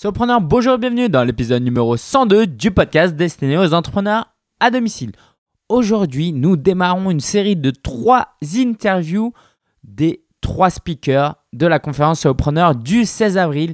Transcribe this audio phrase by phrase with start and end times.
[0.00, 5.10] Surpreneur, bonjour et bienvenue dans l'épisode numéro 102 du podcast destiné aux entrepreneurs à domicile.
[5.68, 9.32] Aujourd'hui, nous démarrons une série de trois interviews
[9.82, 13.72] des trois speakers de la conférence Surpreneur du 16 avril.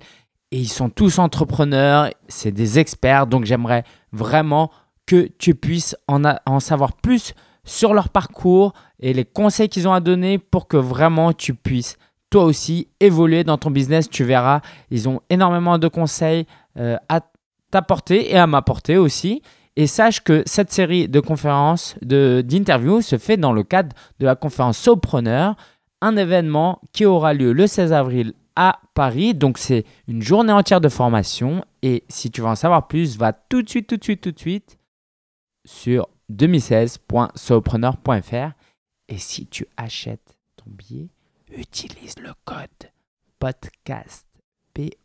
[0.50, 4.70] Et ils sont tous entrepreneurs, c'est des experts, donc j'aimerais vraiment
[5.04, 7.34] que tu puisses en, en savoir plus
[7.64, 11.98] sur leur parcours et les conseils qu'ils ont à donner pour que vraiment tu puisses
[12.34, 14.10] toi aussi évoluer dans ton business.
[14.10, 14.60] Tu verras,
[14.90, 16.46] ils ont énormément de conseils
[16.76, 17.20] euh, à
[17.70, 19.40] t'apporter et à m'apporter aussi.
[19.76, 24.34] Et sache que cette série de conférences, d'interviews se fait dans le cadre de la
[24.34, 25.54] conférence Sopreneur,
[26.00, 29.34] un événement qui aura lieu le 16 avril à Paris.
[29.34, 31.64] Donc c'est une journée entière de formation.
[31.82, 34.32] Et si tu veux en savoir plus, va tout de suite, tout de suite, tout
[34.32, 34.76] de suite
[35.64, 38.54] sur 2016.sopreneur.fr.
[39.08, 41.10] Et si tu achètes ton billet,
[41.56, 42.90] utilise le code
[43.38, 44.26] podcast
[44.74, 45.02] P-O-D-C-A-S-T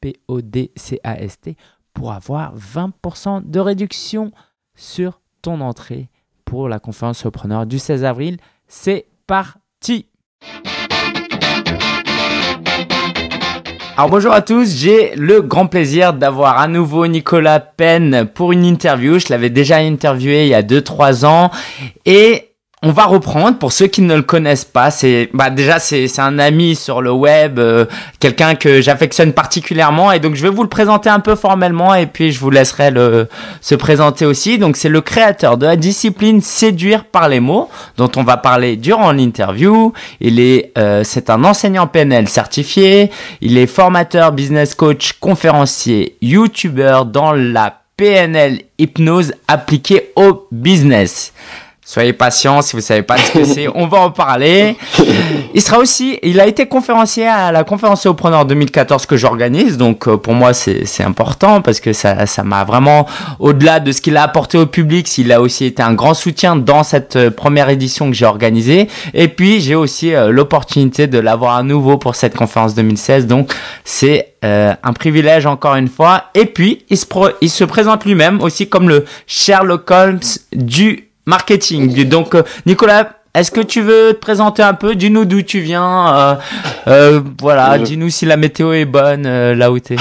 [0.00, 1.56] P-O-D-C-A-S-T
[1.92, 4.32] pour avoir 20% de réduction
[4.74, 6.08] sur ton entrée
[6.44, 8.38] pour la conférence Surpreneur du 16 avril.
[8.66, 10.06] C'est parti
[13.94, 18.64] alors bonjour à tous, j'ai le grand plaisir d'avoir à nouveau Nicolas Penn pour une
[18.64, 19.18] interview.
[19.18, 21.50] Je l'avais déjà interviewé il y a 2-3 ans
[22.06, 22.51] et
[22.84, 24.90] on va reprendre pour ceux qui ne le connaissent pas.
[24.90, 27.86] C'est bah déjà c'est un ami sur le web, euh,
[28.18, 32.06] quelqu'un que j'affectionne particulièrement et donc je vais vous le présenter un peu formellement et
[32.06, 33.28] puis je vous laisserai le
[33.60, 34.58] se présenter aussi.
[34.58, 38.76] Donc c'est le créateur de la discipline séduire par les mots dont on va parler
[38.76, 39.92] durant l'interview.
[40.20, 47.06] Il est euh, c'est un enseignant PNL certifié, il est formateur, business coach, conférencier, youtubeur
[47.06, 51.32] dans la PNL hypnose appliquée au business.
[51.92, 54.78] Soyez patient si vous savez pas ce que c'est, on va en parler.
[55.54, 60.08] Il sera aussi, il a été conférencier à la conférence Preneur 2014 que j'organise, donc
[60.08, 63.06] euh, pour moi c'est important parce que ça ça m'a vraiment
[63.40, 66.56] au-delà de ce qu'il a apporté au public, il a aussi été un grand soutien
[66.56, 68.88] dans cette euh, première édition que j'ai organisée.
[69.12, 73.52] Et puis j'ai aussi euh, l'opportunité de l'avoir à nouveau pour cette conférence 2016, donc
[73.84, 76.24] c'est un privilège encore une fois.
[76.34, 77.06] Et puis il se,
[77.42, 80.18] il se présente lui-même aussi comme le Sherlock Holmes
[80.52, 82.08] du marketing.
[82.08, 84.94] Donc, euh, Nicolas, est-ce que tu veux te présenter un peu?
[84.94, 86.14] Dis-nous d'où tu viens.
[86.14, 86.34] Euh,
[86.88, 89.22] euh, voilà, dis-nous si la météo est bonne
[89.52, 89.96] là où tu es.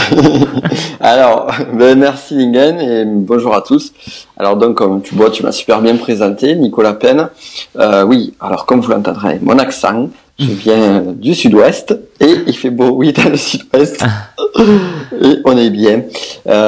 [0.99, 3.93] alors, ben, merci Lingen et bonjour à tous.
[4.37, 7.29] Alors donc, comme tu vois, tu m'as super bien présenté, Nicolas Penn.
[8.05, 10.09] oui, alors comme vous l'entendrez, mon accent,
[10.41, 13.97] je viens du sud-ouest et il fait beau, oui, dans le sud-ouest.
[14.01, 14.29] Ah.
[15.21, 16.03] et on est bien.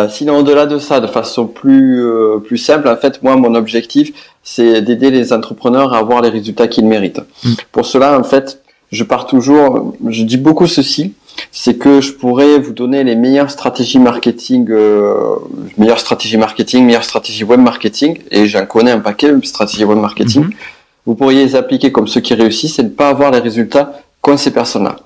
[0.10, 2.02] sinon, au-delà de ça, de façon plus,
[2.46, 4.14] plus simple, en fait, moi, mon objectif,
[4.44, 7.22] c'est d'aider les entrepreneurs à avoir les résultats qu'ils méritent.
[7.44, 7.54] Mm.
[7.72, 8.62] Pour cela, en fait,
[8.92, 11.14] je pars toujours, je dis beaucoup ceci,
[11.52, 15.36] c'est que je pourrais vous donner les meilleures stratégies marketing, euh,
[15.78, 19.98] meilleures stratégies marketing, meilleures stratégies web marketing, et j'en connais un paquet de stratégies web
[19.98, 20.46] marketing.
[20.46, 20.54] Mm-hmm.
[21.06, 24.38] Vous pourriez les appliquer comme ceux qui réussissent et ne pas avoir les résultats qu'ont
[24.38, 24.98] ces personnes-là.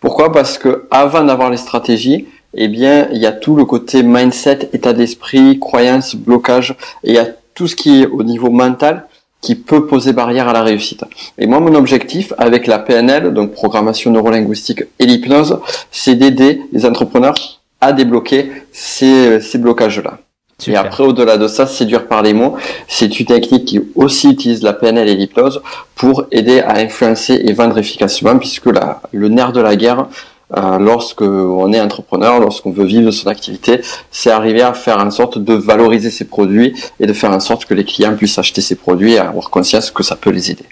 [0.00, 0.32] Pourquoi?
[0.32, 4.70] Parce que avant d'avoir les stratégies, eh bien, il y a tout le côté mindset,
[4.72, 9.06] état d'esprit, croyance, blocage, et il y a tout ce qui est au niveau mental
[9.40, 11.04] qui peut poser barrière à la réussite.
[11.38, 16.84] Et moi, mon objectif avec la PNL, donc programmation neurolinguistique et l'hypnose, c'est d'aider les
[16.86, 17.34] entrepreneurs
[17.80, 20.18] à débloquer ces, ces blocages-là.
[20.66, 22.56] Et après, au-delà de ça, séduire par les mots,
[22.88, 25.60] c'est une technique qui aussi utilise la PNL et l'hypnose
[25.94, 30.08] pour aider à influencer et vendre efficacement, puisque la, le nerf de la guerre,
[30.56, 33.80] euh, lorsque on est entrepreneur, lorsqu'on veut vivre de son activité,
[34.10, 37.66] c'est arriver à faire en sorte de valoriser ses produits et de faire en sorte
[37.66, 40.66] que les clients puissent acheter ses produits et avoir conscience que ça peut les aider.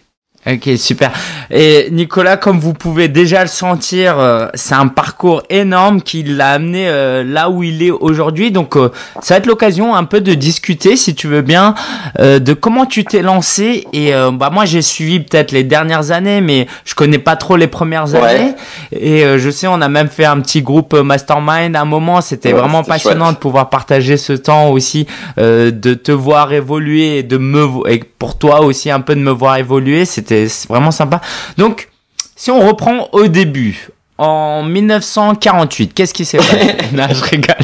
[0.47, 1.10] Ok, super.
[1.50, 6.50] Et Nicolas, comme vous pouvez déjà le sentir, euh, c'est un parcours énorme qui l'a
[6.50, 8.50] amené euh, là où il est aujourd'hui.
[8.50, 8.91] Donc, euh,
[9.22, 11.75] ça va être l'occasion un peu de discuter, si tu veux bien,
[12.19, 13.87] de comment tu t'es lancé.
[13.94, 17.66] Et bah moi, j'ai suivi peut-être les dernières années, mais je connais pas trop les
[17.66, 18.54] premières années.
[18.93, 21.74] Et je sais, on a même fait un petit groupe mastermind.
[21.77, 25.07] À un moment, c'était vraiment passionnant de pouvoir partager ce temps aussi,
[25.39, 29.30] de te voir évoluer et de me et pour toi aussi un peu de me
[29.30, 30.06] voir évoluer.
[30.06, 31.21] C'était vraiment sympa.
[31.59, 31.91] Donc,
[32.36, 37.54] si on reprend au début, en 1948, qu'est-ce qui s'est passé Non, je rigole.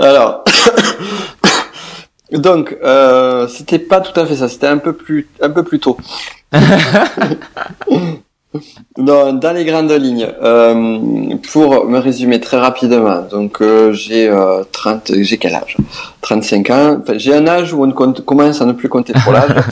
[0.00, 0.44] Alors,
[2.30, 4.48] donc, euh, c'était pas tout à fait ça.
[4.48, 5.96] C'était un peu plus, un peu plus tôt.
[8.96, 14.32] dans, dans les grandes lignes, euh, pour me résumer très rapidement, donc euh, j'ai
[14.72, 15.76] 30, j'ai quel âge?
[16.22, 16.96] 35 ans.
[17.00, 19.50] Enfin, j'ai un âge où on commence à ne plus compter pour l'âge.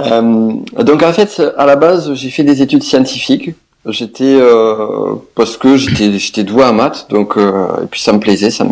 [0.00, 0.52] Euh,
[0.82, 3.50] donc en fait, à la base, j'ai fait des études scientifiques
[3.86, 8.18] J'étais euh, parce que j'étais j'étais doué en maths, donc euh, et puis ça me
[8.18, 8.64] plaisait, ça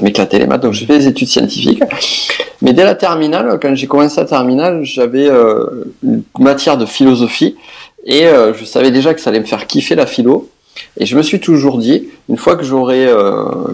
[0.00, 1.82] m'éclatait les maths, donc j'ai fait des études scientifiques.
[2.62, 7.56] Mais dès la terminale, quand j'ai commencé la terminale, j'avais euh, une matière de philosophie
[8.06, 10.48] et je savais déjà que ça allait me faire kiffer la philo.
[10.98, 13.08] Et je me suis toujours dit, une fois que j'aurai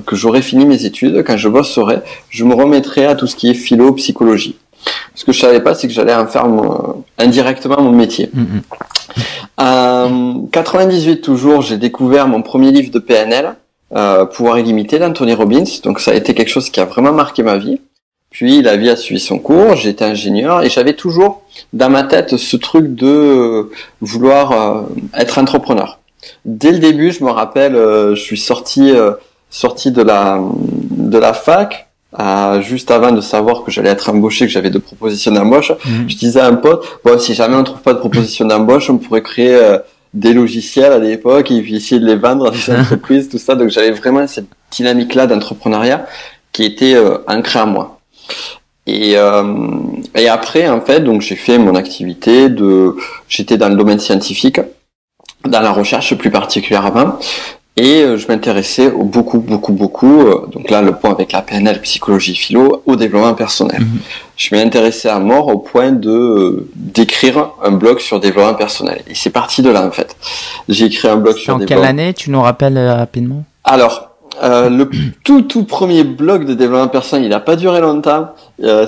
[0.07, 1.99] que j'aurai fini mes études, quand je bosserai,
[2.31, 4.57] je me remettrai à tout ce qui est philo, psychologie.
[5.15, 6.47] Ce que je savais pas, c'est que j'allais en faire
[7.19, 8.31] indirectement mon métier.
[9.61, 13.57] En 98 toujours, j'ai découvert mon premier livre de PNL,
[13.95, 15.65] euh, Pouvoir illimité d'Anthony Robbins.
[15.85, 17.79] Donc ça a été quelque chose qui a vraiment marqué ma vie.
[18.31, 21.43] Puis la vie a suivi son cours, j'étais ingénieur et j'avais toujours
[21.75, 23.71] dans ma tête ce truc de
[24.01, 24.83] vouloir euh,
[25.15, 25.99] être entrepreneur.
[26.47, 29.13] Dès le début, je me rappelle, euh, je suis sorti euh,
[29.51, 31.90] sorti de la de la fac
[32.61, 36.09] juste avant de savoir que j'allais être embauché, que j'avais deux propositions d'embauche, mhm.
[36.09, 38.99] je disais à un pote, bon, si jamais on trouve pas de proposition d'embauche, on
[38.99, 39.79] pourrait créer euh,
[40.13, 43.55] des logiciels à l'époque et puis essayer de les vendre à des entreprises, tout ça.
[43.55, 46.07] Donc j'avais vraiment cette dynamique-là d'entrepreneuriat
[46.53, 48.01] qui était euh, ancrée en moi.
[48.87, 49.67] Et, euh,
[50.17, 52.97] et après, en fait, donc j'ai fait mon activité de,
[53.29, 54.61] j'étais dans le domaine scientifique,
[55.45, 57.19] dans la recherche plus particulièrement,
[57.81, 61.81] et euh, je m'intéressais beaucoup, beaucoup, beaucoup, euh, donc là le point avec la PNL,
[61.81, 63.81] psychologie philo, au développement personnel.
[63.81, 64.01] Mhm.
[64.37, 69.01] Je m'y intéressé à mort au point de euh, d'écrire un blog sur développement personnel.
[69.09, 70.15] Et c'est parti de là en fait.
[70.69, 72.13] J'ai écrit un blog sur en quelle année?
[72.13, 73.45] Tu nous rappelles rapidement?
[73.65, 74.11] Alors,
[74.43, 74.85] le
[75.25, 78.29] tout tout premier blog de développement personnel, il n'a pas duré longtemps.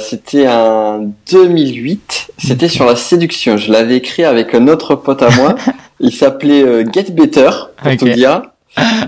[0.01, 2.29] c'était en 2008.
[2.37, 3.57] C'était sur la séduction.
[3.57, 5.55] Je l'avais écrit avec un autre pote à moi.
[6.01, 7.51] il s'appelait Get Better,
[7.83, 8.43] pour tout dire.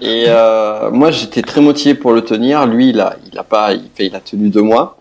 [0.03, 2.67] Et euh, moi, j'étais très motivé pour le tenir.
[2.67, 4.99] Lui, il a, il a pas, il, il a tenu deux mois.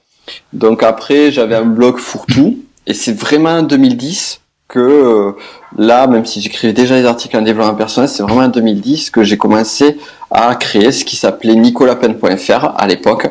[0.53, 2.59] Donc après, j'avais un blog fourre-tout.
[2.87, 5.31] Et c'est vraiment en 2010 que euh,
[5.77, 9.23] là, même si j'écrivais déjà des articles en développement personnel, c'est vraiment en 2010 que
[9.23, 9.97] j'ai commencé
[10.31, 13.27] à créer ce qui s'appelait nicolapen.fr à l'époque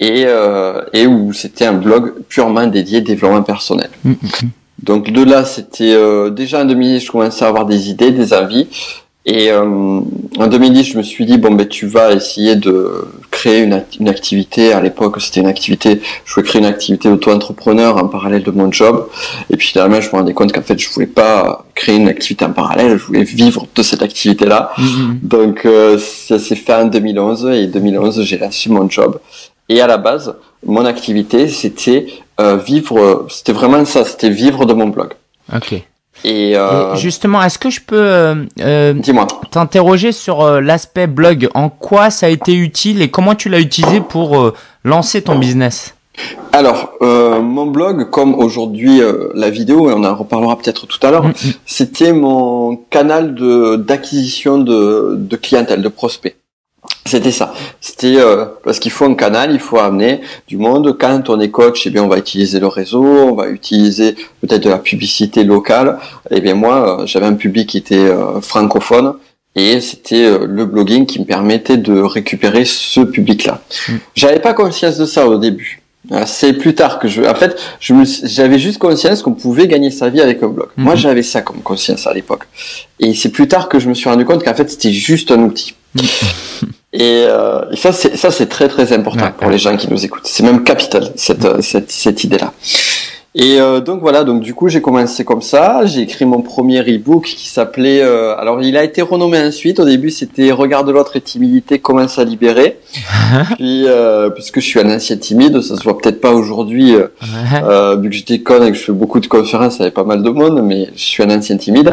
[0.00, 3.90] et, euh, et où c'était un blog purement dédié développement personnel.
[4.04, 4.48] Mm, mm, mm.
[4.82, 8.32] Donc de là, c'était euh, déjà en 2010, je commençais à avoir des idées, des
[8.32, 8.68] avis.
[9.30, 10.00] Et euh,
[10.38, 14.08] en 2010, je me suis dit bon ben tu vas essayer de créer une, une
[14.08, 14.72] activité.
[14.72, 16.00] À l'époque, c'était une activité.
[16.24, 19.06] Je voulais créer une activité d'auto-entrepreneur en parallèle de mon job.
[19.50, 22.46] Et puis finalement, je me rendais compte qu'en fait, je voulais pas créer une activité
[22.46, 22.96] en parallèle.
[22.96, 24.72] Je voulais vivre de cette activité-là.
[24.78, 25.18] Mm-hmm.
[25.22, 29.20] Donc euh, ça s'est fait en 2011 et 2011, j'ai lancé mon job.
[29.68, 30.34] Et à la base,
[30.64, 32.06] mon activité, c'était
[32.40, 33.26] euh, vivre.
[33.28, 34.06] C'était vraiment ça.
[34.06, 35.12] C'était vivre de mon blog.
[35.54, 35.82] Ok.
[36.24, 36.96] Et, euh...
[36.96, 38.94] justement, est-ce que je peux euh, euh
[39.50, 41.48] t'interroger sur euh, l'aspect blog?
[41.54, 44.54] En quoi ça a été utile et comment tu l'as utilisé pour euh,
[44.84, 45.94] lancer ton business?
[46.52, 49.00] Alors, mon blog, comme aujourd'hui
[49.34, 51.52] la vidéo, et on en reparlera peut-être tout à l'heure, mm, mm.
[51.64, 56.34] c'était mon canal de d'acquisition de, de clientèle, de prospects.
[57.08, 57.54] C'était ça.
[57.80, 60.96] C'était euh, parce qu'il faut un canal, il faut amener du monde.
[60.98, 64.62] Quand on est coach, eh bien on va utiliser le réseau, on va utiliser peut-être
[64.62, 65.98] de la publicité locale.
[66.30, 69.14] Et eh bien moi, euh, j'avais un public qui était euh, francophone
[69.56, 73.62] et c'était le blogging qui me permettait de récupérer ce public-là.
[73.88, 73.92] Mm.
[74.14, 75.82] J'avais pas conscience de ça au début.
[76.26, 77.22] C'est plus tard que je.
[77.22, 80.68] En fait, j'avais juste conscience qu'on pouvait gagner sa vie avec un blog.
[80.76, 80.96] Moi, mm-hmm.
[80.96, 82.44] j'avais ça comme conscience à l'époque.
[83.00, 85.40] Et c'est plus tard que je me suis rendu compte qu'en fait, c'était juste un
[85.42, 85.74] outil.
[86.92, 90.04] Et, euh, et ça, c'est ça, c'est très très important pour les gens qui nous
[90.04, 90.26] écoutent.
[90.26, 92.52] C'est même capital cette euh, cette, cette idée-là.
[93.34, 95.84] Et euh, donc voilà, donc du coup j'ai commencé comme ça.
[95.84, 98.00] J'ai écrit mon premier e-book qui s'appelait.
[98.02, 99.78] Euh, alors il a été renommé ensuite.
[99.78, 102.80] Au début c'était Regarde l'autre et timidité commence à libérer.
[103.56, 108.08] Puis euh, puisque je suis un ancien timide, ça se voit peut-être pas aujourd'hui vu
[108.08, 110.62] que j'étais con et que je fais beaucoup de conférences avec pas mal de monde,
[110.64, 111.92] mais je suis un ancien timide.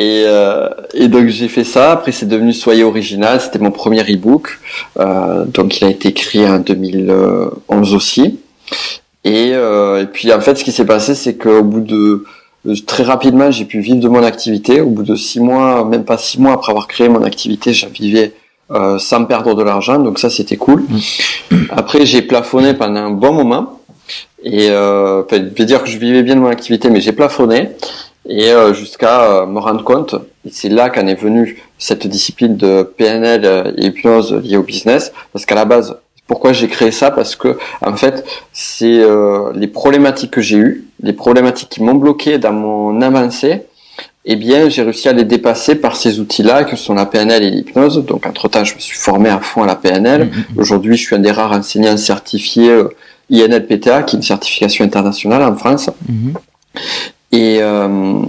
[0.00, 1.92] Et, euh, et, donc j'ai fait ça.
[1.92, 3.38] Après c'est devenu Soyez original.
[3.38, 4.58] C'était mon premier e-book.
[4.98, 8.40] Euh, donc il a été écrit en 2011 aussi.
[9.24, 12.24] Et, euh, et puis en fait ce qui s'est passé c'est qu'au bout de
[12.86, 14.80] très rapidement j'ai pu vivre de mon activité.
[14.80, 17.88] Au bout de six mois, même pas six mois après avoir créé mon activité, j'en
[17.88, 18.32] vivais
[18.70, 19.98] euh, sans perdre de l'argent.
[19.98, 20.82] Donc ça c'était cool.
[20.88, 21.56] Mmh.
[21.72, 23.76] Après j'ai plafonné pendant un bon moment.
[24.42, 27.72] Et euh, je vais dire que je vivais bien de mon activité, mais j'ai plafonné
[28.28, 32.56] et euh, jusqu'à euh, me rendre compte, et c'est là qu'en est venue cette discipline
[32.56, 35.96] de PNL euh, et hypnose liée au business, parce qu'à la base,
[36.26, 37.10] pourquoi j'ai créé ça?
[37.10, 39.02] Parce que en fait, c'est
[39.54, 43.62] les problématiques que j'ai eues, les problématiques qui m'ont bloqué dans mon avancée,
[44.24, 47.50] eh bien, j'ai réussi à les dépasser par ces outils-là, que sont la PNL et
[47.50, 48.04] l'hypnose.
[48.04, 50.28] Donc, entre-temps, je me suis formé à fond à la PNL.
[50.28, 50.60] Mm-hmm.
[50.60, 52.80] Aujourd'hui, je suis un des rares enseignants certifiés
[53.32, 55.90] INLPTA, qui est une certification internationale en France.
[56.08, 56.34] Mm-hmm.
[57.32, 58.22] Et, euh,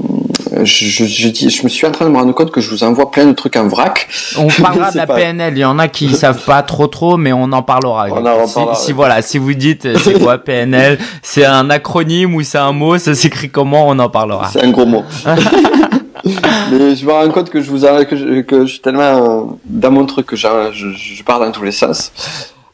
[0.64, 2.84] je, je, dis, je me suis en train de me rendre compte que je vous
[2.84, 4.08] envoie plein de trucs en vrac.
[4.38, 5.54] On parlera de la PNL.
[5.58, 8.08] Il y en a qui savent pas trop trop, mais on en parlera.
[8.12, 11.70] On en si, parlera, si voilà, si vous dites euh, c'est quoi PNL, c'est un
[11.70, 14.50] acronyme ou c'est un mot, ça s'écrit comment, on en parlera.
[14.52, 15.04] C'est un gros mot.
[16.24, 19.02] Mais je me rends compte que je vous arrête, que je, que je suis tellement
[19.02, 22.12] euh, dans mon truc que je, je pars dans tous les sens.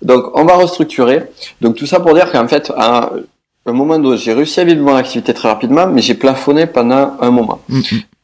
[0.01, 1.24] Donc, on va restructurer.
[1.62, 3.12] Donc, tout ça pour dire qu'en fait, à
[3.67, 7.13] un moment donné, j'ai réussi à vivre mon activité très rapidement, mais j'ai plafonné pendant
[7.19, 7.59] un moment.
[7.69, 7.83] Mm, mm.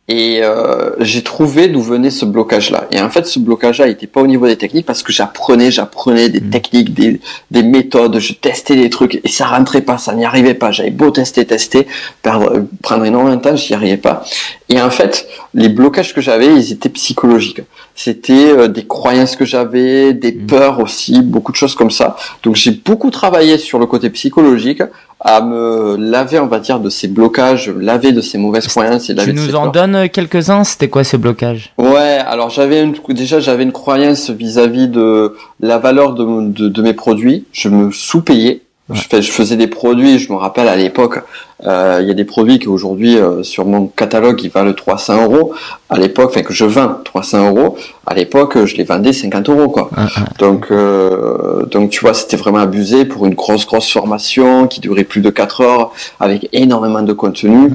[0.10, 2.88] Et euh, j'ai trouvé d'où venait ce blocage-là.
[2.92, 6.28] Et en fait, ce blocage-là n'était pas au niveau des techniques parce que j'apprenais, j'apprenais
[6.28, 6.50] des Mm.
[6.50, 7.22] techniques, des,
[7.52, 10.72] des méthodes, je testais des trucs et ça rentrait pas, ça n'y arrivait pas.
[10.72, 11.88] J'avais beau tester, tester,
[12.22, 14.26] perdre, prendre énormément de temps, j'y arrivais pas.
[14.68, 17.62] Et en fait, les blocages que j'avais, ils étaient psychologiques.
[17.96, 20.48] C'était euh, des croyances que j'avais, des Mm.
[20.48, 22.16] peurs aussi, beaucoup de choses comme ça.
[22.44, 24.82] Donc j'ai beaucoup travaillé sur le côté psychologique,
[25.26, 29.14] à me laver, on va dire, de ces blocages, laver de ces mauvaises croyances et
[29.14, 30.64] laver Tu nous en donnes quelques-uns?
[30.66, 31.72] C'était quoi ces blocages?
[31.78, 36.68] Ouais, alors j'avais une, déjà j'avais une croyance vis-à-vis de la valeur de, mon- de,
[36.68, 37.46] de mes produits.
[37.54, 38.62] Je me sous-payais.
[38.92, 41.20] Je, fais- je faisais des produits, je me rappelle à l'époque,
[41.66, 45.24] euh, il y a des produits qui aujourd'hui euh, sur mon catalogue ils valent 300
[45.24, 45.54] euros.
[45.90, 47.78] À l'époque, enfin que je vends 300 euros.
[48.08, 49.90] À l'époque, je les vendais 50 euros quoi.
[49.96, 50.20] Ah, ah.
[50.40, 55.04] Donc, euh, donc tu vois, c'était vraiment abusé pour une grosse grosse formation qui durait
[55.04, 57.72] plus de 4 heures avec énormément de contenu.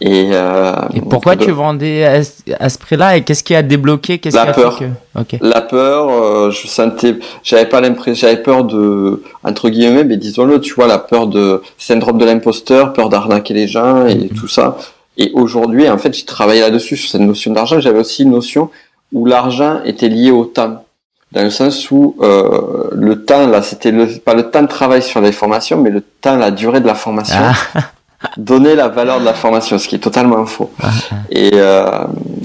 [0.00, 2.30] Et, euh, Et pourquoi de- tu vendais à, ce-
[2.60, 4.78] à ce prix-là et qu'est-ce qui a débloqué Qu'est-ce La qui a peur.
[4.78, 5.36] fait que...
[5.40, 10.74] La peur, je sentais, j'avais pas l'impression, j'avais peur de, entre guillemets, mais disons-le, tu
[10.74, 14.28] vois, la peur de syndrome de l'imposteur, peur d'arnaquer les gens et Mhm.
[14.30, 14.76] tout ça.
[15.18, 17.80] Et aujourd'hui, en fait, j'ai travaillé là-dessus sur cette notion d'argent.
[17.80, 18.70] J'avais aussi une notion
[19.12, 20.84] où l'argent était lié au temps,
[21.32, 25.02] dans le sens où euh, le temps, là, c'était le, pas le temps de travail
[25.02, 27.36] sur les formations, mais le temps, la durée de la formation,
[27.74, 27.80] Ah,
[28.38, 30.70] donner la valeur de la formation, ce qui est totalement faux.
[30.82, 31.14] ah, ah.
[31.30, 32.04] Et, euh,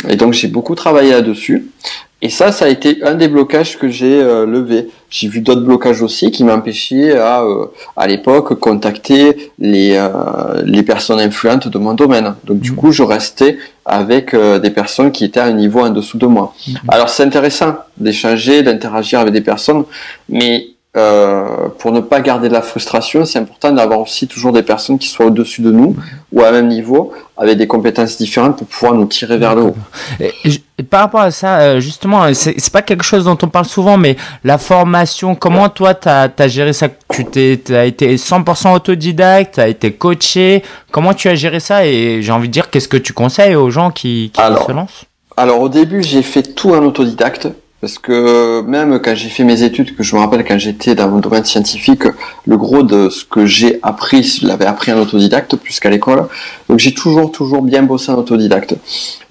[0.09, 1.67] et donc j'ai beaucoup travaillé là-dessus.
[2.21, 4.89] Et ça, ça a été un des blocages que j'ai euh, levé.
[5.09, 10.83] J'ai vu d'autres blocages aussi qui m'empêchaient à, euh, à l'époque, contacter les, euh, les
[10.83, 12.35] personnes influentes de mon domaine.
[12.43, 12.75] Donc du Mhm.
[12.77, 16.25] coup, je restais avec euh, des personnes qui étaient à un niveau en dessous de
[16.25, 16.53] moi.
[16.67, 16.75] Mhm.
[16.89, 19.85] Alors c'est intéressant d'échanger, d'interagir avec des personnes,
[20.27, 24.63] mais euh, pour ne pas garder de la frustration, c'est important d'avoir aussi toujours des
[24.63, 25.95] personnes qui soient au-dessus de nous
[26.31, 29.75] ou à même niveau, avec des compétences différentes pour pouvoir nous tirer vers le haut.
[30.19, 33.25] Et je- et par rapport à ça, euh, justement, euh, c'est c'est pas quelque chose
[33.25, 36.87] dont on parle souvent, mais la formation, comment toi t'as as géré ça?
[37.11, 40.63] Tu t'es as été 100% autodidacte, t'as été coaché.
[40.91, 41.85] Comment tu as géré ça?
[41.85, 44.71] Et j'ai envie de dire, qu'est-ce que tu conseilles aux gens qui, qui Alors, se
[44.71, 45.05] lancent?
[45.35, 47.47] Alors au début, j'ai fait tout en autodidacte.
[47.87, 51.07] Parce que même quand j'ai fait mes études, que je me rappelle quand j'étais dans
[51.07, 52.03] mon domaine scientifique,
[52.45, 56.27] le gros de ce que j'ai appris, je l'avais appris en autodidacte plus qu'à l'école.
[56.67, 58.75] Donc j'ai toujours, toujours bien bossé en autodidacte.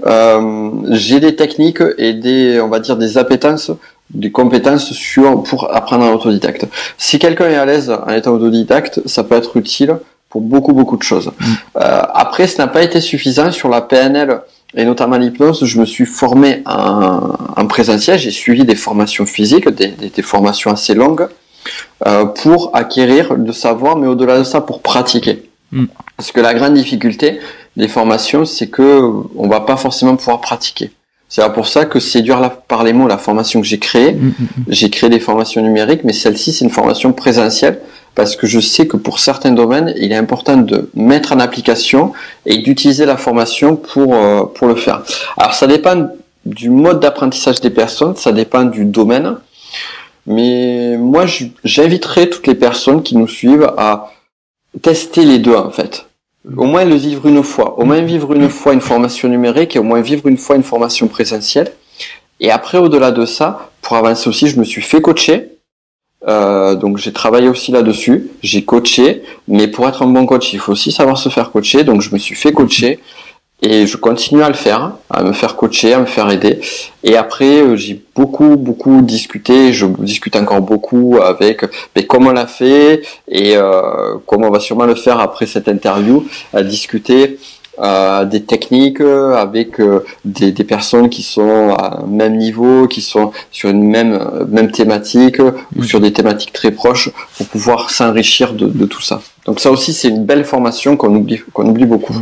[0.07, 3.73] Euh, j'ai des techniques et des, on va dire, des appétences,
[4.09, 6.65] des compétences sur pour apprendre en autodidacte.
[6.97, 9.99] Si quelqu'un est à l'aise en étant autodidacte, ça peut être utile
[10.31, 11.31] pour beaucoup, beaucoup de choses.
[11.77, 14.41] Euh, après, ce n'a pas été suffisant sur la PNL
[14.77, 19.69] et notamment l'hypnose, je me suis formé en, en présentiel, j'ai suivi des formations physiques,
[19.69, 21.27] des, des- des formations assez longues,
[22.07, 25.49] euh, pour acquérir le savoir, mais au-delà de ça, pour pratiquer.
[25.73, 25.87] Mm.
[26.17, 27.41] Parce que la grande difficulté
[27.77, 29.01] des formations, c'est que
[29.37, 30.91] on va pas forcément pouvoir pratiquer.
[31.29, 31.99] C'est pour ça que
[32.41, 34.13] là, par les mots, la formation que j'ai créée.
[34.13, 34.65] Mm, mm, mm.
[34.69, 37.81] J'ai créé des formations numériques, mais celle-ci, c'est une formation présentielle
[38.17, 42.13] parce que je sais que pour certains domaines, il est important de mettre en application
[42.47, 45.03] et d'utiliser la formation pour, euh, pour le faire.
[45.37, 46.09] Alors, ça dépend
[46.45, 49.37] du mode d'apprentissage des personnes, ça dépend du domaine,
[50.27, 51.27] mais moi,
[51.63, 54.11] j'inviterais toutes les personnes qui nous suivent à
[54.83, 56.07] tester les deux, en fait.
[56.57, 57.79] Au moins le vivre une fois.
[57.79, 60.63] Au moins vivre une fois une formation numérique et au moins vivre une fois une
[60.63, 61.73] formation présentielle.
[62.41, 65.56] Et après, au-delà de ça, pour avancer aussi, je me suis fait coacher.
[66.27, 70.59] Euh, donc j'ai travaillé aussi là-dessus, j'ai coaché, mais pour être un bon coach, il
[70.59, 71.85] faut aussi savoir se faire coacher.
[71.85, 73.01] Donc je me suis fait coacher
[73.63, 76.61] et je continue à le faire, à me faire coacher, à me faire aider.
[77.05, 79.73] Et après, euh, j'ai beaucoup, beaucoup discuté.
[79.73, 84.61] Je discute encore beaucoup avec mais comment on l'a fait et euh, comment on va
[84.61, 87.39] sûrement le faire après cette interview, à discuter
[87.79, 93.71] des techniques euh, avec euh, des, personnes qui sont à même niveau, qui sont sur
[93.71, 95.41] une même euh, même thématique
[95.77, 99.21] ou sur des thématiques très proches pour pouvoir s'enrichir de, tout ça.
[99.45, 102.15] Donc ça aussi c'est une belle formation qu'on oublie qu'on oublie beaucoup.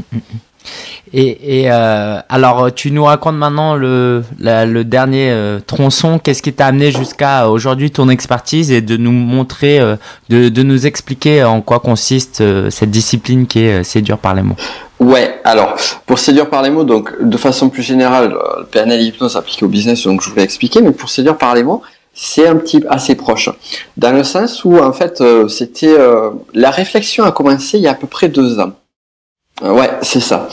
[1.12, 5.32] Et, et euh, alors, tu nous racontes maintenant le, le dernier
[5.64, 6.18] tronçon.
[6.18, 9.78] Qu'est-ce qui t'a amené jusqu'à aujourd'hui ton expertise et de nous montrer,
[10.30, 14.56] de, de nous expliquer en quoi consiste cette discipline qui est séduire par les mots?
[15.04, 19.00] Ouais, alors pour séduire par les mots, donc de façon plus générale, euh, le PNL
[19.00, 21.82] et l'hypnose appliqué au business, donc je voulais expliquer, mais pour séduire par les mots,
[22.14, 23.50] c'est un petit assez proche,
[23.98, 27.86] dans le sens où en fait euh, c'était euh, la réflexion a commencé il y
[27.86, 28.72] a à peu près deux ans.
[29.62, 30.48] ouais, c'est ça.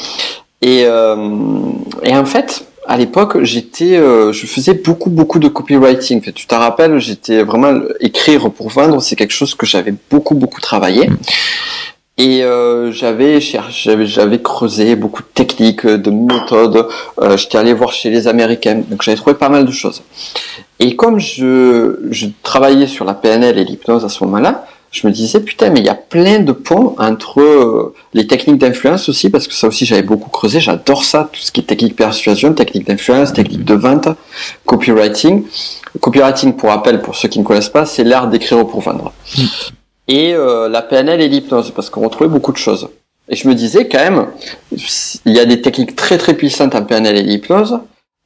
[0.62, 6.22] Et, et en fait, à l'époque, j'étais, je faisais beaucoup beaucoup de copywriting.
[6.34, 10.62] tu te rappelles, j'étais vraiment écrire pour vendre, c'est quelque chose que j'avais beaucoup beaucoup
[10.62, 11.10] travaillé.
[12.23, 16.87] Et euh, j'avais cherché, j'avais creusé beaucoup de techniques, de méthodes.
[17.19, 20.03] Euh, J'étais allé voir chez les Américains, donc j'avais trouvé pas mal de choses.
[20.79, 25.39] Et comme je, travaillais sur la PNL et l'hypnose à ce moment-là, je me disais
[25.39, 29.47] putain mais il y a plein de ponts entre euh, les techniques d'influence aussi parce
[29.47, 32.87] que ça aussi j'avais beaucoup creusé j'adore ça tout ce qui est technique persuasion technique
[32.87, 34.09] d'influence technique de vente
[34.65, 35.45] copywriting
[36.01, 39.80] copywriting pour rappel pour ceux qui ne connaissent pas c'est l'art d'écrire pour vendre mm
[40.08, 42.89] et euh, la PNL et l'hypnose, parce qu'on retrouvait beaucoup de choses.
[43.29, 44.27] Et je me disais quand même,
[45.25, 47.79] il y a des techniques très très puissantes en PNL et l'hypnose.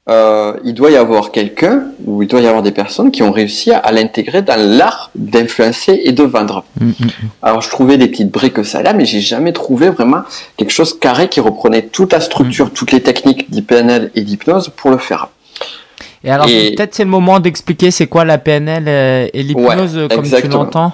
[0.08, 3.32] Euh, il doit y avoir quelqu'un ou il doit y avoir des personnes qui ont
[3.32, 6.64] réussi à, l'intégrer dans l'art d'influencer et de vendre.
[6.80, 7.10] Mm, mm, mm.
[7.42, 10.22] Alors je trouvais des petites briques ça là, mais j'ai jamais trouvé vraiment
[10.58, 14.92] quelque chose carré qui reprenait toute la structure, toutes les techniques d'IPNL et d'hypnose pour
[14.92, 15.30] le faire.
[16.24, 20.30] Et alors peut-être c'est le moment d'expliquer c'est quoi la PNL euh, et l'hypnose comme
[20.30, 20.94] tu l'entends.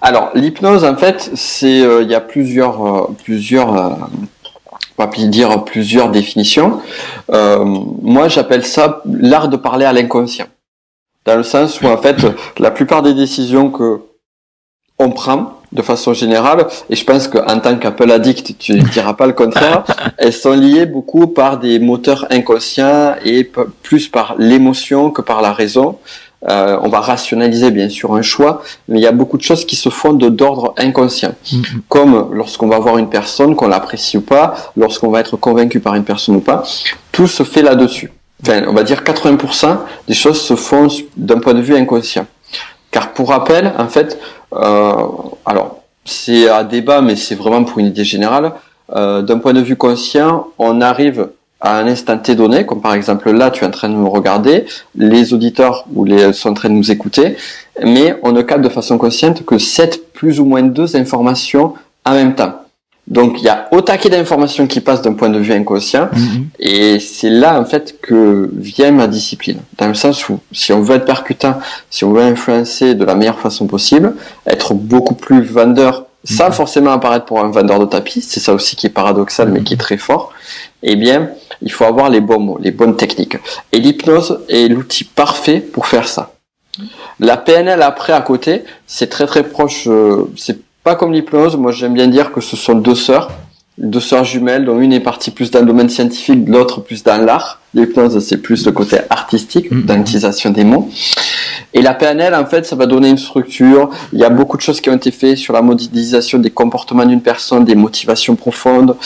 [0.00, 3.90] Alors l'hypnose en fait c'est euh, il y a plusieurs euh, plusieurs euh,
[4.98, 6.80] on va dire plusieurs définitions.
[7.28, 10.46] moi j'appelle ça l'art de parler à l'inconscient.
[11.24, 12.26] Dans le sens où en fait
[12.58, 14.00] la plupart des décisions que
[14.98, 19.14] on prend de façon générale, et je pense qu'en tant qu'Apple addict, tu ne diras
[19.14, 19.84] pas le contraire,
[20.18, 23.50] elles sont liées beaucoup par des moteurs inconscients et
[23.82, 25.98] plus par l'émotion que par la raison.
[26.48, 29.64] Euh, on va rationaliser bien sûr un choix, mais il y a beaucoup de choses
[29.64, 31.32] qui se font de d'ordre inconscient.
[31.46, 31.80] Mm-hmm.
[31.88, 35.94] Comme lorsqu'on va voir une personne, qu'on l'apprécie ou pas, lorsqu'on va être convaincu par
[35.94, 36.62] une personne ou pas,
[37.10, 38.12] tout se fait là-dessus.
[38.42, 42.26] Enfin, on va dire 80% des choses se font d'un point de vue inconscient.
[42.92, 44.18] Car pour rappel, en fait,
[44.54, 44.94] euh,
[45.44, 48.52] alors c'est à débat, mais c'est vraiment pour une idée générale.
[48.94, 51.28] Euh, d'un point de vue conscient, on arrive
[51.60, 54.08] à un instant T donné, comme par exemple là, tu es en train de me
[54.08, 57.36] regarder, les auditeurs ou les sont en train de nous écouter,
[57.82, 62.12] mais on ne capte de façon consciente que 7 plus ou moins deux informations en
[62.12, 62.54] même temps.
[63.08, 66.48] Donc il y a au taquet d'informations qui passent d'un point de vue inconscient, mhm.
[66.60, 69.60] et c'est là en fait que vient ma discipline.
[69.78, 71.58] Dans le sens où si on veut être percutant,
[71.90, 74.14] si on veut influencer de la meilleure façon possible,
[74.46, 76.52] être beaucoup plus vendeur sans mhm.
[76.52, 79.74] forcément apparaître pour un vendeur de tapis, c'est ça aussi qui est paradoxal mais qui
[79.74, 80.34] est très fort,
[80.82, 81.30] eh bien
[81.62, 83.36] il faut avoir les bons mots, les bonnes techniques.
[83.72, 86.32] Et l'hypnose est l'outil parfait pour faire ça.
[87.20, 91.72] La PNL après à côté, c'est très très proche, euh, c'est pas comme l'hypnose, moi
[91.72, 93.30] j'aime bien dire que ce sont deux sœurs,
[93.78, 97.24] deux sœurs jumelles, dont une est partie plus dans le domaine scientifique, l'autre plus dans
[97.24, 97.60] l'art.
[97.74, 99.96] L'hypnose, c'est plus le côté artistique, mm-hmm.
[99.96, 100.90] l'utilisation des mots.
[101.74, 103.90] Et la PNL, en fait, ça va donner une structure.
[104.12, 107.04] Il y a beaucoup de choses qui ont été faites sur la modélisation des comportements
[107.04, 108.96] d'une personne, des motivations profondes,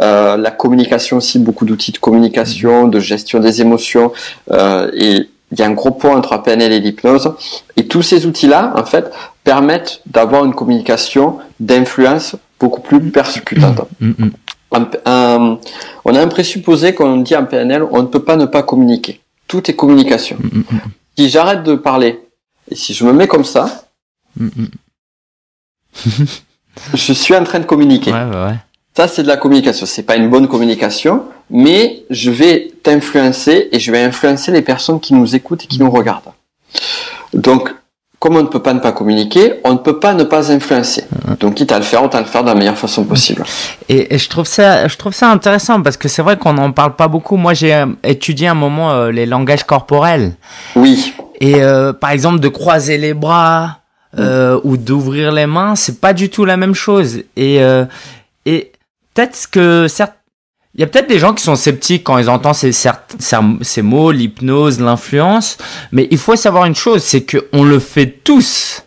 [0.00, 4.12] euh, la communication aussi, beaucoup d'outils de communication, de gestion des émotions.
[4.50, 7.34] Euh, et il y a un gros point entre la PNL et l'hypnose.
[7.76, 9.10] Et tous ces outils-là, en fait,
[9.44, 13.80] permettent d'avoir une communication d'influence beaucoup plus persécutante.
[14.00, 15.58] Mm, mm, mm.
[16.04, 18.62] on a un présupposé quand on dit en PNL, on ne peut pas ne pas
[18.62, 19.20] communiquer.
[19.48, 20.38] Tout est communication.
[21.18, 22.20] Si j'arrête de parler
[22.70, 23.84] et si je me mets comme ça,
[26.94, 28.12] je suis en train de communiquer.
[28.96, 29.84] Ça, c'est de la communication.
[29.86, 35.00] C'est pas une bonne communication, mais je vais t'influencer et je vais influencer les personnes
[35.00, 36.32] qui nous écoutent et qui nous regardent.
[37.34, 37.74] Donc,
[38.22, 41.02] comme on ne peut pas ne pas communiquer, on ne peut pas ne pas influencer.
[41.40, 43.42] Donc, quitte à le faire, autant le faire de la meilleure façon possible.
[43.88, 46.94] Et, je trouve ça, je trouve ça intéressant parce que c'est vrai qu'on n'en parle
[46.94, 47.36] pas beaucoup.
[47.36, 50.34] Moi, j'ai euh, étudié un moment euh, les langages corporels.
[50.76, 51.12] Oui.
[51.40, 53.80] Et euh, par exemple, de croiser les bras
[54.16, 57.22] ou d'ouvrir les mains, c'est pas du tout la même chose.
[57.36, 57.58] Et
[58.46, 58.72] et
[59.14, 60.14] peut-être que certes
[60.74, 64.80] il y a peut-être des gens qui sont sceptiques quand ils entendent ces, mots, l'hypnose,
[64.80, 65.58] l'influence,
[65.92, 68.82] mais il faut savoir une chose, c'est qu'on le fait tous.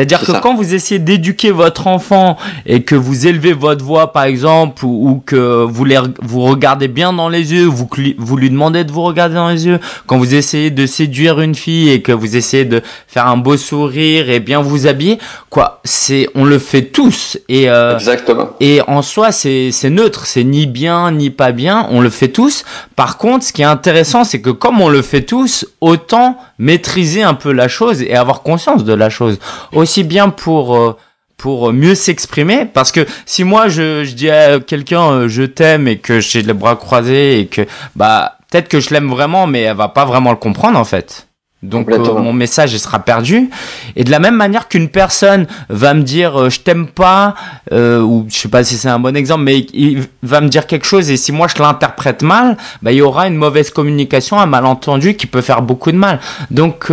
[0.00, 4.24] C'est-à-dire que quand vous essayez d'éduquer votre enfant et que vous élevez votre voix, par
[4.24, 7.86] exemple, ou, que vous, les, vous regardez bien dans les yeux, vous,
[8.16, 11.54] vous lui demandez de vous regarder dans les yeux, quand vous essayez de séduire une
[11.54, 15.18] fille et que vous essayez de faire un beau sourire et bien vous habiller,
[15.50, 17.36] quoi, c'est, on le fait tous.
[17.50, 18.48] Et, euh, Exactement.
[18.58, 22.28] Et en soi, c'est, c'est neutre, c'est ni bien ni pas bien, on le fait
[22.28, 22.64] tous.
[22.96, 27.22] Par contre, ce qui est intéressant, c'est que comme on le fait tous, autant maîtriser
[27.22, 29.38] un peu la chose et avoir conscience de la chose
[29.72, 30.96] aussi bien pour euh,
[31.38, 35.88] pour mieux s'exprimer parce que si moi je, je dis à quelqu'un euh, je t'aime
[35.88, 37.62] et que j'ai les bras croisés et que
[37.96, 41.29] bah peut-être que je l'aime vraiment mais elle va pas vraiment le comprendre en fait.
[41.62, 43.50] Donc euh, mon message il sera perdu.
[43.94, 47.34] Et de la même manière qu'une personne va me dire euh, je t'aime pas
[47.70, 50.66] euh, ou je sais pas si c'est un bon exemple, mais il va me dire
[50.66, 54.38] quelque chose et si moi je l'interprète mal, bah il y aura une mauvaise communication,
[54.38, 56.18] un malentendu qui peut faire beaucoup de mal.
[56.50, 56.90] Donc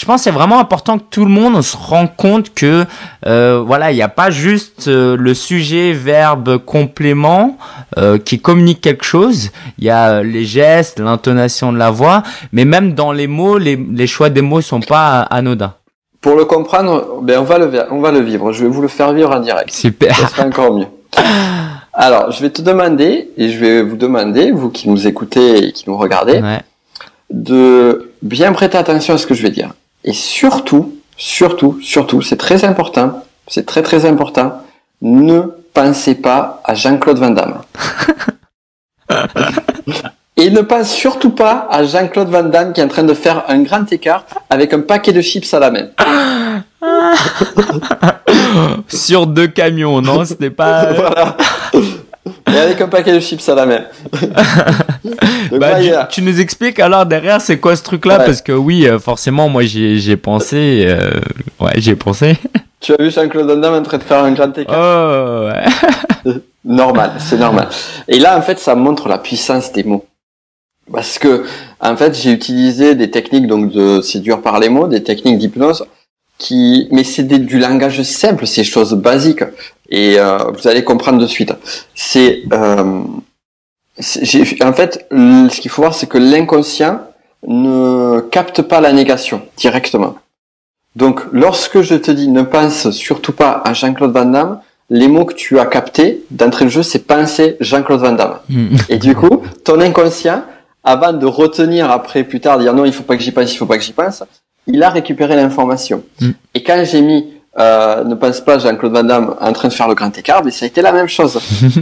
[0.00, 2.86] je pense que c'est vraiment important que tout le monde se rende compte que
[3.26, 7.58] euh, voilà, il n'y a pas juste euh, le sujet, verbe, complément
[7.98, 9.50] euh, qui communique quelque chose.
[9.76, 13.76] Il y a les gestes, l'intonation de la voix, mais même dans les mots, les,
[13.76, 15.74] les choix des mots sont pas anodins.
[16.22, 18.52] Pour le comprendre, ben on va le on va le vivre.
[18.52, 19.70] Je vais vous le faire vivre en direct.
[19.70, 20.16] Super.
[20.16, 20.88] Ça sera encore mieux.
[21.92, 25.72] Alors, je vais te demander et je vais vous demander, vous qui nous écoutez et
[25.72, 26.40] qui nous regardez,
[27.28, 29.74] de bien prêter attention à ce que je vais dire.
[30.04, 34.62] Et surtout, surtout, surtout, c'est très important, c'est très très important,
[35.02, 35.42] ne
[35.74, 37.60] pensez pas à Jean-Claude Van Damme.
[40.36, 43.44] Et ne pense surtout pas à Jean-Claude Van Damme qui est en train de faire
[43.48, 45.88] un grand écart avec un paquet de chips à la main.
[48.88, 50.92] Sur deux camions, non Ce n'est pas...
[50.94, 51.36] voilà.
[52.60, 53.84] Avec un paquet de chips à la main.
[55.52, 58.98] bah, tu, nous expliques alors derrière c'est quoi ce truc là parce que oui euh,
[58.98, 61.10] forcément moi j'ai pensé euh,
[61.60, 62.36] ouais j'ai pensé.
[62.80, 64.74] Tu as vu Jean-Claude Van Damme en train de faire un grand écart?
[64.74, 66.32] Oh ouais.
[66.64, 67.68] normal, c'est normal.
[68.08, 70.06] Et là en fait ça montre la puissance des mots.
[70.90, 71.44] Parce que
[71.80, 75.84] en fait j'ai utilisé des techniques donc de séduire par les mots, des techniques d'hypnose
[76.38, 79.44] qui mais c'est du langage simple, c'est choses basiques
[79.90, 81.52] et euh, vous allez comprendre de suite.
[81.94, 83.02] C'est euh,
[84.62, 87.00] en fait ce qu'il faut voir c'est que l'inconscient
[87.46, 90.16] ne capte pas la négation directement.
[90.96, 95.24] Donc lorsque je te dis ne pense surtout pas à Jean-Claude Van Damme, les mots
[95.24, 98.38] que tu as captés d'entrée de jeu c'est penser Jean-Claude Van Damme.
[98.48, 98.76] Hmm.
[98.88, 100.44] Et du coup, ton inconscient
[100.82, 103.56] avant de retenir après plus tard dire non il faut pas que j'y pense, il
[103.56, 104.22] faut pas que j'y pense,
[104.66, 106.04] il a récupéré l'information.
[106.20, 106.30] Hmm.
[106.54, 109.88] Et quand j'ai mis euh, ne pense pas Jean-Claude Van Damme en train de faire
[109.88, 111.38] le grand écart, mais ça a été la même chose.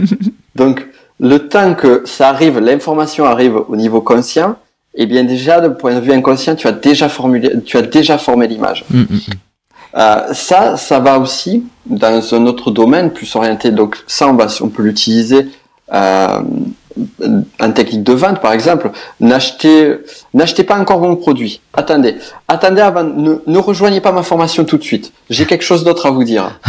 [0.55, 0.87] Donc,
[1.19, 4.55] le temps que ça arrive, l'information arrive au niveau conscient,
[4.95, 7.83] et eh bien déjà, de point de vue inconscient, tu as déjà formulé, tu as
[7.83, 8.85] déjà formé l'image.
[8.89, 9.19] Hmm, hmm,
[9.95, 13.71] euh, ça, ça va aussi dans un autre domaine plus orienté.
[13.71, 15.49] Donc ça, on va, on peut l'utiliser
[15.93, 16.41] euh,
[17.59, 19.97] en technique de vente, par exemple, n'achetez,
[20.33, 21.61] n'achetez pas encore mon produit.
[21.73, 22.15] Attendez,
[22.47, 25.11] attendez avant, ne, ne rejoignez pas ma formation tout de suite.
[25.29, 26.59] J'ai quelque chose d'autre à vous dire.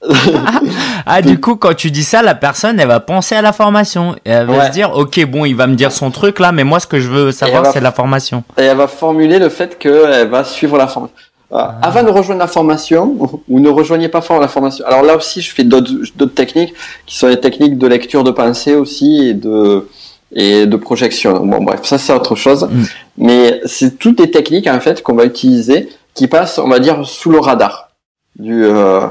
[1.06, 4.16] ah, du coup, quand tu dis ça, la personne, elle va penser à la formation.
[4.24, 6.64] Et elle va se dire, ok, bon, il va me dire son truc là, mais
[6.64, 8.44] moi, ce que je veux savoir, c'est la formation.
[8.58, 11.14] Et elle va formuler le fait qu'elle va suivre la formation.
[11.52, 11.78] Ah.
[11.82, 13.16] Avant de rejoindre la formation,
[13.48, 14.84] ou ne rejoignez pas fort la formation.
[14.86, 16.74] Alors là aussi, je fais d'autres techniques
[17.06, 19.88] qui sont les techniques de lecture de pensée aussi et de
[20.36, 21.46] et de projection.
[21.46, 22.64] Bon bref, ça c'est autre chose.
[22.64, 22.82] Mm.
[23.18, 27.06] Mais c'est toutes des techniques en fait qu'on va utiliser qui passent, on va dire,
[27.06, 27.90] sous le radar.
[28.36, 29.06] Du, euh,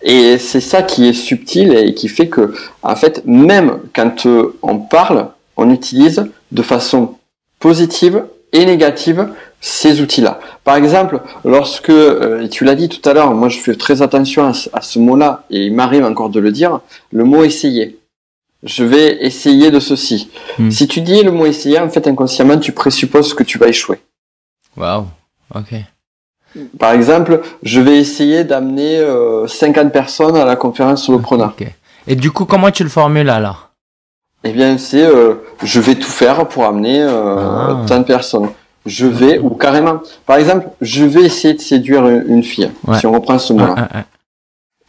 [0.00, 4.56] et c'est ça qui est subtil et qui fait que, en fait, même quand euh,
[4.62, 7.16] on parle, on utilise de façon
[7.58, 9.28] positive et négative
[9.60, 10.40] ces outils-là.
[10.64, 14.52] Par exemple, lorsque, euh, tu l'as dit tout à l'heure, moi je fais très attention
[14.72, 17.98] à, ce mot-là, et il m'arrive encore de le dire, le mot essayer.
[18.62, 20.30] Je vais essayer de ceci.
[20.58, 20.70] Hmm.
[20.70, 24.00] Si tu dis le mot essayer, en fait, inconsciemment, tu présupposes que tu vas échouer.
[24.76, 25.06] Waouh,
[25.52, 25.74] ok.
[26.78, 29.00] Par exemple, je vais essayer d'amener
[29.46, 31.54] 50 euh, personnes à la conférence sur le preneur.
[32.06, 33.70] Et du coup, comment tu le formules alors?
[34.44, 38.50] Eh bien, c'est euh, je vais tout faire pour amener euh, tant de personnes
[38.86, 43.12] je vais, ou carrément, par exemple, je vais essayer de séduire une, fille, si on
[43.12, 43.88] reprend ce mot-là.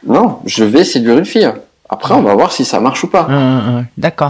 [0.06, 1.52] non, je vais séduire une fille.
[1.90, 3.28] Après, on va voir si ça marche ou pas.
[3.98, 4.30] D'accord.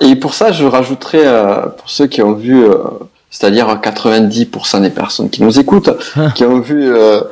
[0.00, 2.78] Et pour ça, je rajouterai, euh, pour ceux qui ont vu, euh,
[3.30, 5.90] c'est-à-dire 90% des personnes qui nous écoutent,
[6.34, 7.22] qui ont vu euh,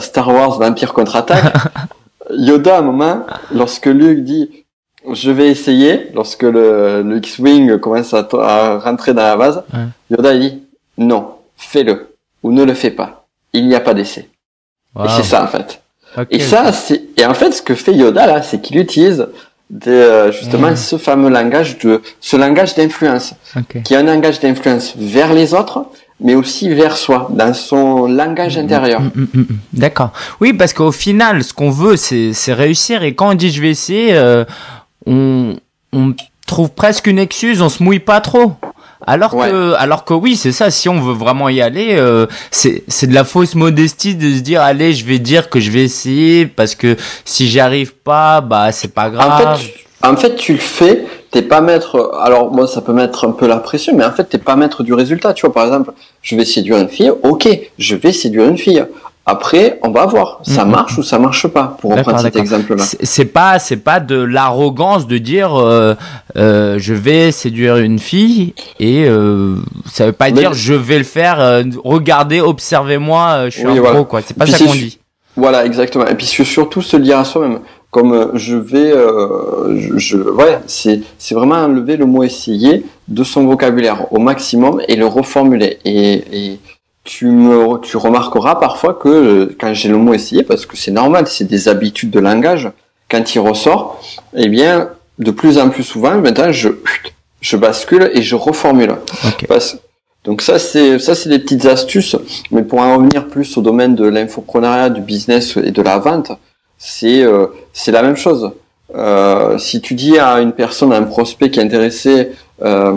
[0.00, 1.52] Star Wars l'Empire contre-attaque,
[2.30, 4.50] Yoda, à un moment, lorsque Luke dit
[5.12, 9.62] je vais essayer, lorsque le, le X-Wing commence à, à, rentrer dans la base,
[10.10, 10.62] Yoda il dit
[10.98, 13.26] non, fais-le ou ne le fais pas.
[13.52, 14.28] Il n'y a pas d'essai.
[15.02, 15.82] Et c'est ça en fait.
[16.30, 19.26] et ça, c'est et en fait, ce que fait Yoda là, c'est qu'il utilise
[19.70, 20.76] de, justement hmm.
[20.76, 23.34] ce fameux langage de ce langage d'influence,
[23.84, 25.86] qui est un langage d'influence vers les autres,
[26.20, 29.00] mais aussi vers soi, dans son langage hmm, intérieur.
[29.00, 30.12] Hmm, D'accord.
[30.40, 33.02] Oui, parce qu'au final, ce qu'on veut, c'est réussir.
[33.02, 34.44] Et quand on dit je vais essayer, euh,
[35.06, 35.56] on,
[35.92, 36.14] on
[36.46, 38.52] trouve presque une excuse, on se mouille pas trop.
[39.06, 40.70] Alors que, alors que oui, c'est ça.
[40.70, 44.40] Si on veut vraiment y aller, euh, c'est c'est de la fausse modestie de se
[44.40, 48.40] dire allez, je vais dire que je vais essayer parce que si j'y arrive pas,
[48.40, 49.30] bah c'est pas grave.
[49.30, 51.06] En fait, tu, en fait, tu le fais.
[51.30, 52.12] T'es pas maître.
[52.22, 54.84] Alors moi, ça peut mettre un peu la pression, mais en fait, t'es pas maître
[54.84, 55.34] du résultat.
[55.34, 57.10] Tu vois, par exemple, je vais séduire une fille.
[57.10, 58.84] Ok, je vais séduire une fille.
[59.26, 60.70] Après, on va voir, ça mhm.
[60.72, 61.78] marche ou ça marche pas.
[61.80, 65.94] Pour reprendre cet exemple-là, c'est pas c'est pas de l'arrogance de dire euh,
[66.36, 69.56] euh, je vais séduire une fille et euh,
[69.90, 71.40] ça veut pas dire je vais le faire.
[71.40, 74.20] Euh, regardez, observez-moi, euh, je suis un pro quoi.
[74.20, 74.98] C'est pas ça qu'on dit.
[75.36, 76.06] Voilà, exactement.
[76.06, 77.60] Et puis surtout se dire à soi-même,
[77.90, 83.46] comme je vais, je, je, ouais, c'est c'est vraiment enlever le mot essayer de son
[83.46, 86.58] vocabulaire au maximum et le reformuler et, et
[87.04, 90.90] tu me tu remarqueras parfois que euh, quand j'ai le mot essayer parce que c'est
[90.90, 92.70] normal c'est des habitudes de langage
[93.10, 94.02] quand il ressort
[94.34, 96.70] eh bien de plus en plus souvent maintenant je
[97.40, 98.96] je bascule et je reformule.
[100.24, 102.16] Donc ça c'est ça c'est des petites astuces
[102.50, 106.32] mais pour en revenir plus au domaine de l'infoprenariat du business et de la vente
[106.78, 108.50] c'est euh, c'est la même chose.
[108.94, 112.30] Euh, si tu dis à une personne à un prospect qui est intéressé
[112.62, 112.92] euh,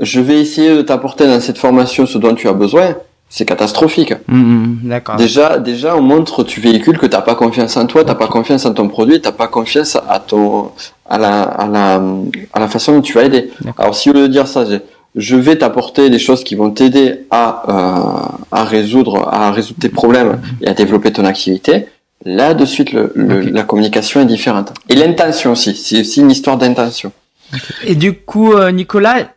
[0.00, 2.96] je vais essayer de t'apporter dans cette formation ce dont tu as besoin,
[3.28, 4.12] c'est catastrophique.
[4.26, 5.16] Mm, mm, d'accord.
[5.16, 8.66] Déjà, déjà, on montre, tu véhicules que t'as pas confiance en toi, t'as pas confiance
[8.66, 10.70] en ton produit, t'as pas confiance à ton,
[11.08, 12.02] à la, à la,
[12.52, 13.50] à la façon dont tu vas aider.
[13.78, 14.64] Alors, si au lieu de dire ça,
[15.14, 19.88] je vais t'apporter des choses qui vont t'aider à, euh, à résoudre, à résoudre tes
[19.88, 21.86] problèmes et à développer ton activité.
[22.24, 24.72] Là, de suite, le, la communication est différente.
[24.88, 25.74] Et l'intention aussi.
[25.74, 27.12] C'est aussi une histoire d'intention.
[27.84, 29.28] Et du coup, euh, Nicolas,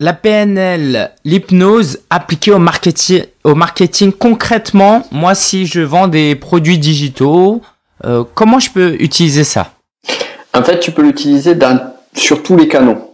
[0.00, 7.62] la PNL, l'hypnose appliquée au marketing, concrètement, moi si je vends des produits digitaux,
[8.04, 9.72] euh, comment je peux utiliser ça?
[10.54, 11.56] En fait, tu peux l'utiliser
[12.14, 13.12] sur tous les canaux.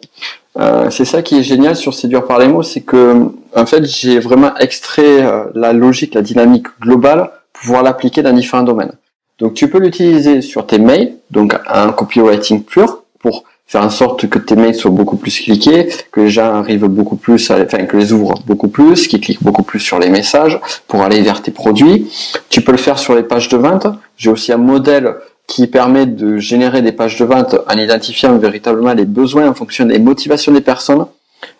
[0.58, 3.84] Euh, c'est ça qui est génial sur Séduire par les mots, c'est que en fait
[3.86, 8.92] j'ai vraiment extrait euh, la logique, la dynamique globale pour pouvoir l'appliquer dans différents domaines.
[9.40, 14.28] Donc tu peux l'utiliser sur tes mails, donc un copywriting pur pour faire en sorte
[14.28, 17.84] que tes mails soient beaucoup plus cliqués, que les gens arrivent beaucoup plus, à, enfin
[17.86, 21.42] que les ouvrent beaucoup plus, qu'ils cliquent beaucoup plus sur les messages pour aller vers
[21.42, 22.10] tes produits.
[22.50, 23.86] Tu peux le faire sur les pages de vente.
[24.16, 25.14] J'ai aussi un modèle
[25.46, 29.86] qui permet de générer des pages de vente en identifiant véritablement les besoins en fonction
[29.86, 31.06] des motivations des personnes.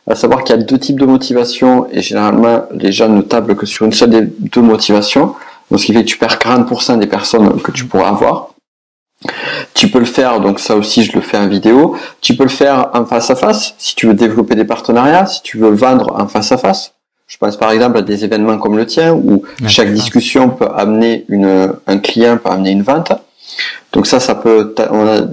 [0.08, 3.56] À savoir qu'il y a deux types de motivations et généralement les gens ne tablent
[3.56, 5.34] que sur une seule des deux motivations.
[5.70, 8.53] Donc ce qui fait que tu perds 40% des personnes que tu pourras avoir.
[9.74, 11.96] Tu peux le faire, donc ça aussi je le fais en vidéo.
[12.20, 15.42] Tu peux le faire en face à face, si tu veux développer des partenariats, si
[15.42, 16.92] tu veux vendre en face à face.
[17.26, 21.24] Je pense par exemple à des événements comme le tien, où chaque discussion peut amener
[21.28, 23.12] une, un client, peut amener une vente.
[23.92, 24.74] Donc ça, ça peut,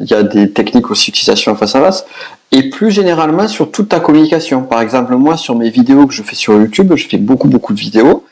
[0.01, 2.05] il y a des techniques aussi d'utilisation en face à face.
[2.51, 4.63] Et plus généralement sur toute ta communication.
[4.63, 7.73] Par exemple, moi, sur mes vidéos que je fais sur YouTube, je fais beaucoup, beaucoup
[7.73, 8.25] de vidéos.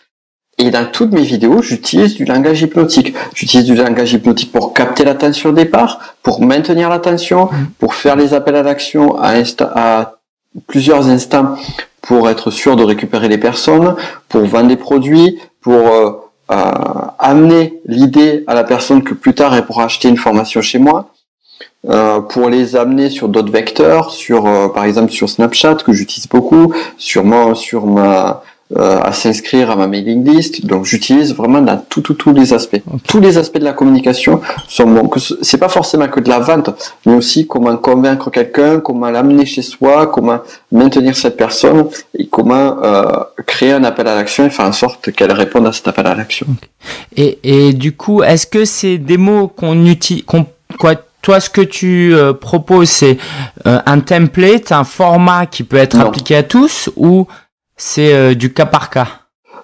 [0.69, 3.15] Et dans toutes mes vidéos, j'utilise du langage hypnotique.
[3.33, 7.65] J'utilise du langage hypnotique pour capter l'attention au départ, pour maintenir l'attention, mm.
[7.79, 9.33] pour faire les appels à l'action à,
[9.73, 10.19] à
[10.67, 11.55] plusieurs instants
[12.03, 13.95] pour être sûr de récupérer les personnes,
[14.27, 16.11] pour vendre des produits, pour euh,
[16.51, 16.71] euh,
[17.17, 21.09] amener l'idée à la personne que plus tard elle pourra acheter une formation chez moi,
[21.89, 26.75] euh, pour les amener sur d'autres vecteurs, sur par exemple sur Snapchat que j'utilise beaucoup,
[26.99, 27.23] sur
[27.57, 28.43] sur ma
[28.75, 30.65] à s'inscrire à ma mailing list.
[30.65, 32.81] Donc j'utilise vraiment dans tout, tout, tous les aspects.
[33.07, 35.09] Tous les aspects de la communication sont bons.
[35.41, 36.69] C'est pas forcément que de la vente,
[37.05, 40.39] mais aussi comment convaincre quelqu'un, comment l'amener chez soi, comment
[40.71, 43.05] maintenir cette personne et comment euh,
[43.47, 46.13] créer un appel à l'action et faire en sorte qu'elle réponde à cet appel à
[46.13, 46.45] l'action.
[47.15, 50.45] Et, et du coup, est-ce que c'est des mots qu'on utilise, qu'on,
[50.77, 53.17] quoi, toi, ce que tu euh, proposes, c'est
[53.65, 57.27] euh, un template, un format qui peut être appliqué à tous, ou
[57.79, 59.07] c'est euh, du cas par cas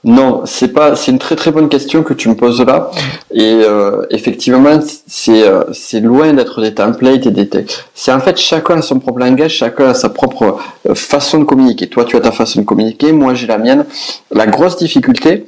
[0.07, 0.95] non, c'est pas.
[0.95, 2.91] C'est une très très bonne question que tu me poses là.
[3.31, 7.85] Et euh, effectivement, c'est euh, c'est loin d'être des templates et des textes.
[7.95, 10.59] C'est en fait chacun a son propre langage, chacun a sa propre
[10.93, 11.87] façon de communiquer.
[11.87, 13.83] Toi, tu as ta façon de communiquer, moi j'ai la mienne.
[14.31, 15.47] La grosse difficulté,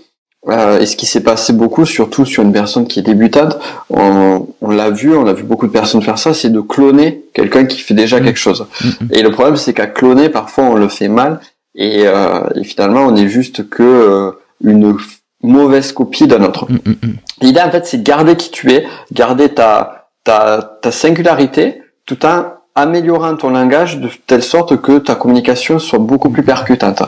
[0.49, 3.60] et ce qui s'est passé beaucoup, surtout sur une personne qui est débutante,
[3.91, 7.25] on, on l'a vu, on a vu beaucoup de personnes faire ça, c'est de cloner
[7.36, 8.23] quelqu'un qui fait déjà mmh.
[8.23, 8.65] quelque chose.
[8.84, 8.89] Mmh.
[9.12, 11.41] Et le problème, c'est qu'à cloner, parfois on le fait mal
[11.77, 14.31] et, euh, et, finalement on est juste que euh,
[14.63, 14.97] une
[15.41, 16.65] mauvaise copie d'un autre.
[16.69, 17.13] Mm, mm, mm.
[17.41, 22.45] L'idée en fait c'est garder qui tu es, garder ta, ta, ta singularité tout en
[22.75, 27.01] améliorant ton langage de telle sorte que ta communication soit beaucoup plus percutante.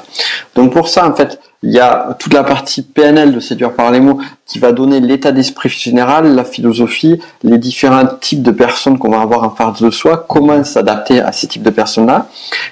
[0.55, 3.91] Donc pour ça en fait Il y a toute la partie PNL de séduire par
[3.91, 8.97] les mots qui va donner l'état d'esprit général, la philosophie, les différents types de personnes
[8.97, 12.29] qu'on va avoir en face de soi, comment s'adapter à ces types de personnes-là.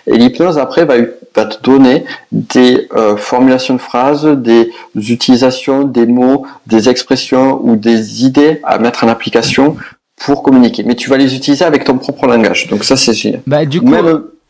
[0.08, 0.96] Et l'hypnose après va,
[1.38, 7.76] va, te donner des euh, formulations de phrases, des utilisations, des mots, des expressions ou
[7.76, 9.78] des idées à mettre en application
[10.16, 10.84] pour communiquer.
[10.84, 12.68] Mais tu vas les utiliser avec ton propre langage.
[12.68, 13.42] Donc ça c'est génial.
[13.46, 13.94] Bah du coup,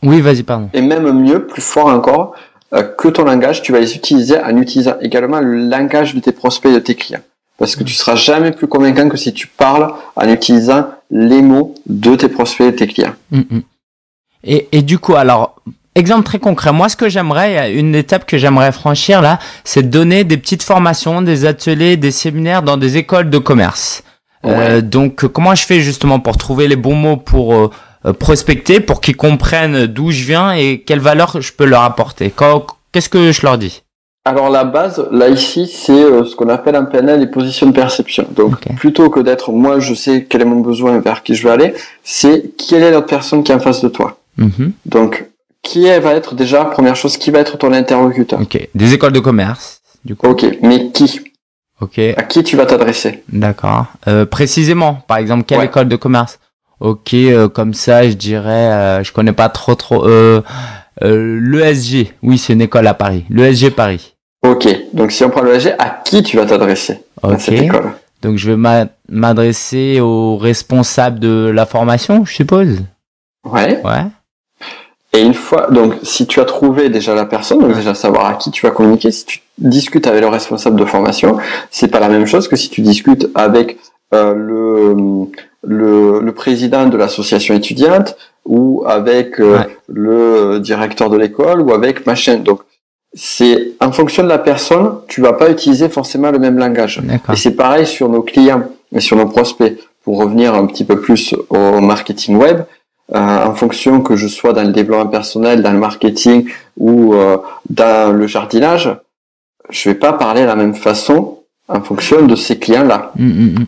[0.04, 0.70] oui vas-y pardon.
[0.74, 2.34] Et même mieux, plus fort encore,
[2.74, 6.32] euh, que ton langage, tu vas les utiliser en utilisant également le langage de tes
[6.32, 7.22] prospects et de tes clients.
[7.58, 11.74] Parce que tu seras jamais plus convaincant que si tu parles en utilisant les mots
[11.88, 13.16] de tes prospects et de tes clients.
[13.32, 13.62] Mm, mm.
[14.44, 15.56] Et, et du coup, alors,
[15.98, 19.90] exemple très concret, moi ce que j'aimerais, une étape que j'aimerais franchir là, c'est de
[19.90, 24.04] donner des petites formations, des ateliers, des séminaires dans des écoles de commerce.
[24.46, 27.70] Euh, donc comment je fais justement pour trouver les bons mots pour euh,
[28.06, 32.32] euh, prospecter pour qu'ils comprennent d'où je viens et quelle valeur je peux leur apporter?
[32.92, 33.82] Qu'est-ce que je leur dis?
[34.28, 37.72] Alors la base, là ici, c'est euh, ce qu'on appelle un PNL les positions de
[37.72, 38.28] perception.
[38.36, 41.48] Donc plutôt que d'être moi je sais quel est mon besoin et vers qui je
[41.48, 44.18] veux aller, c'est quelle est l'autre personne qui est en face de toi.
[44.38, 44.74] Mhm.
[44.86, 45.26] Donc
[45.68, 48.40] qui va être déjà, première chose, qui va être ton interlocuteur.
[48.42, 50.28] Ok, des écoles de commerce, du coup.
[50.28, 51.20] Ok, mais qui?
[51.82, 52.00] Ok.
[52.00, 53.24] À qui tu vas t'adresser?
[53.30, 53.86] D'accord.
[54.08, 56.40] Euh, précisément, par exemple, quelle école de commerce?
[56.80, 60.08] Ok, euh, comme ça, je dirais, euh, je connais pas trop trop.
[60.08, 60.42] Euh,
[61.04, 63.26] euh L'ESG, oui, c'est une école à Paris.
[63.30, 64.16] L'ESG Paris.
[64.44, 67.00] Ok, donc si on prend l'ESG, à qui tu vas t'adresser?
[67.22, 72.84] Dans cette école Donc je vais m'adresser au responsable de la formation, je suppose?
[73.44, 73.82] Ouais.
[73.84, 74.06] Ouais.
[75.18, 78.34] Et une fois, donc si tu as trouvé déjà la personne, donc déjà savoir à
[78.36, 81.38] qui tu vas communiquer, si tu discutes avec le responsable de formation,
[81.72, 83.80] c'est pas la même chose que si tu discutes avec
[84.14, 84.96] euh, le,
[85.64, 92.06] le, le, président de l'association étudiante ou avec euh, le directeur de l'école ou avec
[92.06, 92.36] machin.
[92.38, 92.62] Donc
[93.12, 97.02] c'est en fonction de la personne, tu vas pas utiliser forcément le même langage.
[97.34, 99.80] Et c'est pareil sur nos clients et sur nos prospects.
[100.04, 102.62] Pour revenir un petit peu plus au marketing web,
[103.14, 107.38] en fonction que je sois dans le développement personnel, dans le marketing ou euh,
[107.70, 108.96] dans le jardinage,
[109.70, 113.12] je vais pas parler de la même façon en fonction de ces clients-là.
[113.16, 113.66] Mm, mm, mm.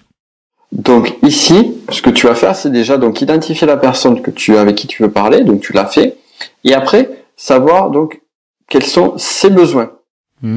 [0.71, 4.55] Donc ici, ce que tu vas faire, c'est déjà donc identifier la personne que tu
[4.57, 6.17] avec qui tu veux parler, donc tu l'as fait,
[6.63, 8.21] et après savoir donc
[8.67, 9.91] quels sont ses besoins.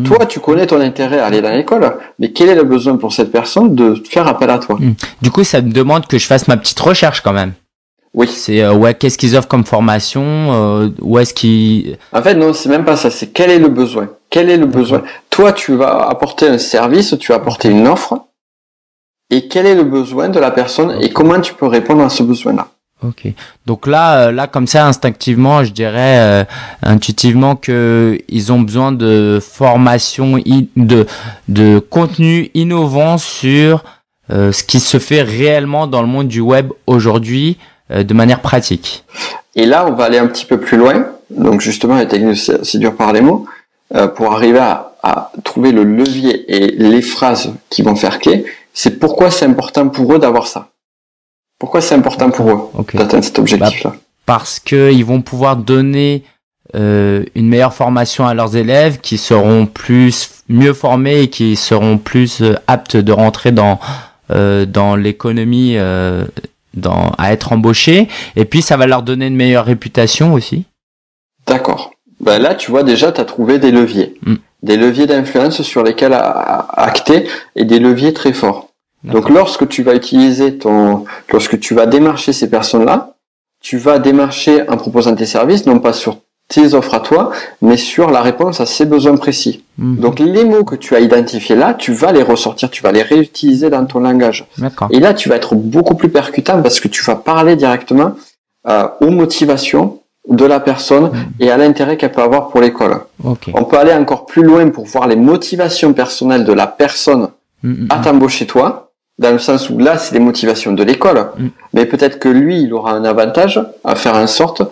[0.05, 3.13] Toi, tu connais ton intérêt à aller dans l'école, mais quel est le besoin pour
[3.13, 4.79] cette personne de faire appel à toi?
[5.21, 7.53] Du coup, ça me demande que je fasse ma petite recherche quand même.
[8.15, 8.29] Oui.
[8.29, 12.53] C'est euh, ouais, qu'est-ce qu'ils offrent comme formation euh, Où est-ce qu'ils En fait, non,
[12.53, 13.11] c'est même pas ça.
[13.11, 14.09] C'est quel est le besoin?
[14.29, 15.03] Quel est le besoin?
[15.31, 18.27] Toi, tu vas apporter un service, tu vas apporter une offre
[19.31, 22.23] et quel est le besoin de la personne et comment tu peux répondre à ce
[22.23, 22.69] besoin-là?
[23.03, 23.33] Ok.
[23.67, 26.45] Donc là, euh, là comme ça, instinctivement, je dirais euh,
[26.83, 30.39] intuitivement que ils ont besoin de formation,
[30.77, 31.07] de
[31.49, 33.83] de contenu innovant sur
[34.31, 37.59] euh, ce qui se fait réellement dans le monde du web aujourd'hui
[37.93, 39.05] de manière pratique.
[39.55, 41.07] Et là, on va aller un petit peu plus loin.
[41.31, 43.47] Donc justement, la technique c'est dur par les mots
[44.17, 48.99] pour arriver à, à trouver le levier et les phrases qui vont faire clé c'est
[48.99, 50.69] pourquoi c'est important pour eux d'avoir ça.
[51.59, 56.25] Pourquoi c'est important pour eux d'atteindre cet objectif-là bah, Parce qu'ils vont pouvoir donner
[56.75, 61.99] euh, une meilleure formation à leurs élèves qui seront plus mieux formés et qui seront
[61.99, 63.79] plus euh, aptes de rentrer dans
[64.31, 66.25] euh, dans l'économie euh,
[66.75, 70.65] dans à être embauchés et puis ça va leur donner une meilleure réputation aussi.
[71.47, 71.93] D'accord.
[72.21, 74.15] Ben là tu vois déjà tu as trouvé des leviers.
[74.23, 78.69] Mm des leviers d'influence sur lesquels acter et des leviers très forts.
[79.05, 83.17] Donc lorsque tu vas utiliser ton, lorsque tu vas démarcher ces personnes-là,
[83.61, 86.19] tu vas démarcher en proposant tes services, non pas sur
[86.53, 87.31] tes offres à toi,
[87.63, 89.65] mais sur la réponse à ses besoins précis.
[89.79, 89.97] Mhm.
[89.97, 93.03] Donc les mots que tu as identifiés là, tu vas les ressortir, tu vas les
[93.03, 94.47] réutiliser dans ton langage.
[94.91, 98.13] Et là, tu vas être beaucoup plus percutant parce que tu vas parler directement
[98.69, 101.43] euh, aux motivations de la personne mm.
[101.43, 103.01] et à l'intérêt qu'elle peut avoir pour l'école.
[103.25, 107.29] On peut aller encore plus loin pour voir les motivations personnelles de la personne
[107.63, 111.29] mm, à t'embaucher toi, dans le sens où là, c'est les motivations de l'école.
[111.73, 114.63] Mais peut-être que lui, il aura un avantage à faire en sorte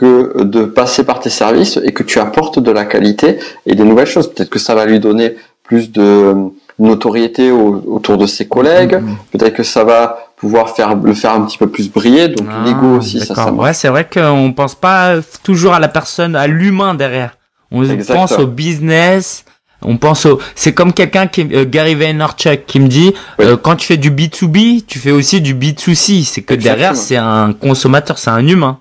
[0.00, 3.84] que de passer par tes services et que tu apportes de la qualité et des
[3.84, 4.32] nouvelles choses.
[4.32, 6.34] Peut-être que ça va lui donner plus de
[6.78, 8.98] notoriété autour de ses collègues.
[9.30, 12.28] Peut-être que ça va pouvoir faire le faire un petit peu plus briller.
[12.28, 15.88] Donc ah, l'ego aussi, ça, ça Ouais, c'est vrai qu'on pense pas toujours à la
[15.88, 17.36] personne, à l'humain derrière.
[17.70, 19.44] On pense au business.
[19.82, 20.40] On pense au.
[20.54, 24.10] C'est comme quelqu'un qui euh, Gary Vaynerchuk qui me dit euh, quand tu fais du
[24.10, 26.24] B2B, tu fais aussi du B2C.
[26.24, 28.80] C'est que derrière c'est un consommateur, c'est un humain.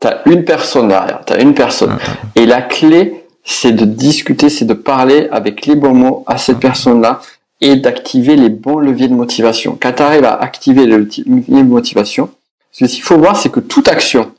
[0.00, 1.20] T'as une personne derrière.
[1.24, 1.96] T'as une personne.
[2.00, 2.26] Ah, ah.
[2.34, 6.60] Et la clé c'est de discuter, c'est de parler avec les bons mots à cette
[6.60, 7.20] personne-là
[7.60, 9.76] et d'activer les bons leviers de motivation.
[9.80, 12.30] Quand tu arrives à activer les leviers de motivation,
[12.72, 14.32] ce qu'il faut voir, c'est que toute action,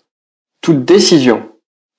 [0.62, 1.41] toute décision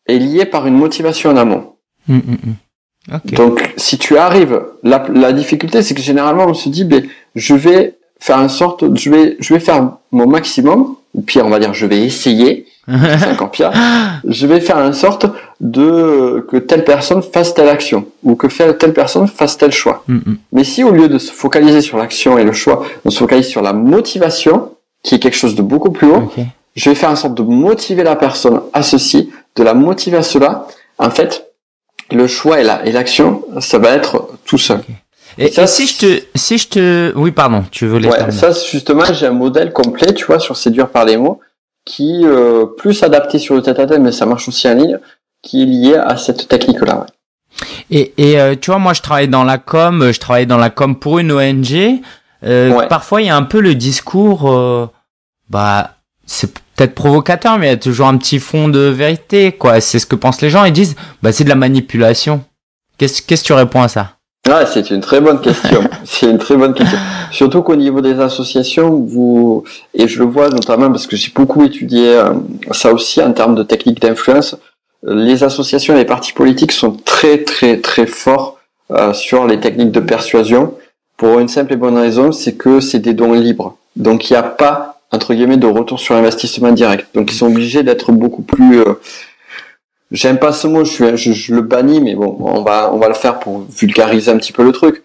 [0.07, 1.75] est liée par une motivation en amont.
[2.09, 3.35] Mm, mm, mm.
[3.35, 7.55] Donc, si tu arrives, la, la difficulté, c'est que généralement, on se dit, ben, je
[7.55, 11.59] vais faire une sorte, je vais, je vais faire mon maximum, ou pire, on va
[11.59, 13.70] dire, je vais essayer, c'est encore pire,
[14.24, 15.26] je vais faire une sorte
[15.61, 20.05] de que telle personne fasse telle action, ou que telle personne fasse tel choix.
[20.53, 23.47] Mais si au lieu de se focaliser sur l'action et le choix, on se focalise
[23.47, 24.72] sur la motivation,
[25.03, 26.33] qui est quelque chose de beaucoup plus haut,
[26.74, 30.22] je vais faire une sorte de motiver la personne à ceci, de la motiver à
[30.22, 30.66] cela.
[30.99, 31.53] En fait,
[32.11, 34.80] le choix et la et l'action, ça va être tout seul.
[35.39, 38.51] Et, ça, si je te, si je te, oui, pardon, tu veux les Ouais, ça,
[38.70, 41.41] justement, j'ai un modèle complet, tu vois, sur séduire par les mots,
[41.85, 44.99] qui euh, plus adapté sur le tête-à-tête, mais ça marche aussi en ligne,
[45.43, 47.07] qui est lié à cette technique-là.
[47.91, 50.70] Et, et euh, tu vois, moi, je travaille dans la com, je travaille dans la
[50.70, 52.01] com pour une ONG.
[52.45, 54.89] Euh, Parfois, il y a un peu le discours, euh,
[55.51, 59.80] bah, c'est peut-être provocateur, mais il y a toujours un petit fond de vérité, quoi.
[59.80, 60.64] C'est ce que pensent les gens.
[60.64, 62.45] Ils disent, bah, c'est de la manipulation.
[62.99, 64.16] Qu'est-ce qu'est-ce que tu réponds à ça?
[64.49, 65.84] Ah, c'est une très bonne question.
[66.05, 66.99] c'est une très bonne question.
[67.30, 69.64] Surtout qu'au niveau des associations, vous
[69.95, 72.32] et je le vois notamment parce que j'ai beaucoup étudié euh,
[72.72, 74.57] ça aussi en termes de techniques d'influence.
[75.05, 78.59] Les associations et les partis politiques sont très très très forts
[78.90, 80.74] euh, sur les techniques de persuasion
[81.16, 83.76] pour une simple et bonne raison, c'est que c'est des dons libres.
[83.95, 87.07] Donc il n'y a pas entre guillemets de retour sur investissement direct.
[87.14, 88.95] Donc ils sont obligés d'être beaucoup plus euh,
[90.13, 93.09] j'aime pas ce mot, je, suis, je, le bannis, mais bon, on va, on va
[93.09, 95.03] le faire pour vulgariser un petit peu le truc.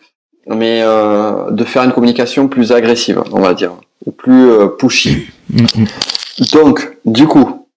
[0.50, 3.74] Mais euh, de faire une communication plus agressive, on va dire,
[4.06, 5.28] ou plus euh, pushy.
[6.54, 7.68] Donc, du coup,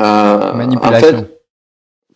[0.00, 1.08] euh, manipulation.
[1.08, 1.42] En fait,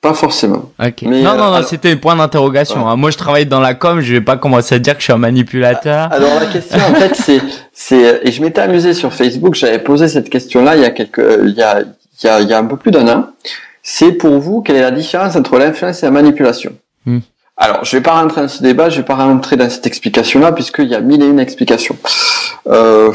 [0.00, 0.72] pas forcément.
[0.78, 2.88] Mais, non, non, non, c'était un point d'interrogation.
[2.88, 2.96] Hein.
[2.96, 5.12] Moi, je travaille dans la com, je vais pas commencer à dire que je suis
[5.12, 6.10] un manipulateur.
[6.10, 10.08] Alors la question, en fait, c'est, c'est, et je m'étais amusé sur Facebook, j'avais posé
[10.08, 12.58] cette question-là il y a quelques, il y a, il y a, il y a
[12.58, 13.26] un peu plus d'un an
[13.88, 16.72] c'est pour vous quelle est la différence entre l'influence et la manipulation
[17.04, 17.20] hmm.
[17.56, 20.52] Alors, je vais pas rentrer dans ce débat, je vais pas rentrer dans cette explication-là,
[20.52, 21.96] puisqu'il y a mille et une explications.
[22.66, 23.10] Euh,